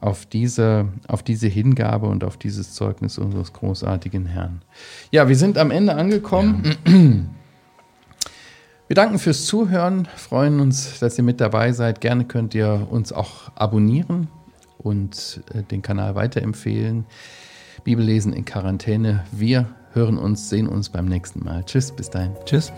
auf 0.00 0.26
diese, 0.26 0.88
auf 1.06 1.22
diese 1.22 1.48
Hingabe 1.48 2.06
und 2.06 2.24
auf 2.24 2.36
dieses 2.36 2.74
Zeugnis 2.74 3.18
unseres 3.18 3.52
großartigen 3.52 4.26
Herrn? 4.26 4.62
Ja, 5.10 5.28
wir 5.28 5.36
sind 5.36 5.58
am 5.58 5.70
Ende 5.70 5.94
angekommen. 5.94 6.76
Wir 8.88 8.94
danken 8.94 9.18
fürs 9.18 9.44
Zuhören, 9.44 10.08
freuen 10.16 10.60
uns, 10.60 10.98
dass 10.98 11.18
ihr 11.18 11.24
mit 11.24 11.42
dabei 11.42 11.72
seid. 11.72 12.00
Gerne 12.00 12.24
könnt 12.24 12.54
ihr 12.54 12.86
uns 12.90 13.12
auch 13.12 13.52
abonnieren 13.54 14.28
und 14.78 15.42
äh, 15.52 15.62
den 15.62 15.82
Kanal 15.82 16.14
weiterempfehlen. 16.14 17.04
Bibellesen 17.84 18.32
in 18.32 18.46
Quarantäne. 18.46 19.24
Wir 19.30 19.66
hören 19.92 20.16
uns, 20.16 20.48
sehen 20.48 20.68
uns 20.68 20.88
beim 20.88 21.04
nächsten 21.04 21.44
Mal. 21.44 21.64
Tschüss, 21.64 21.92
bis 21.92 22.08
dahin. 22.08 22.32
Tschüss. 22.46 22.72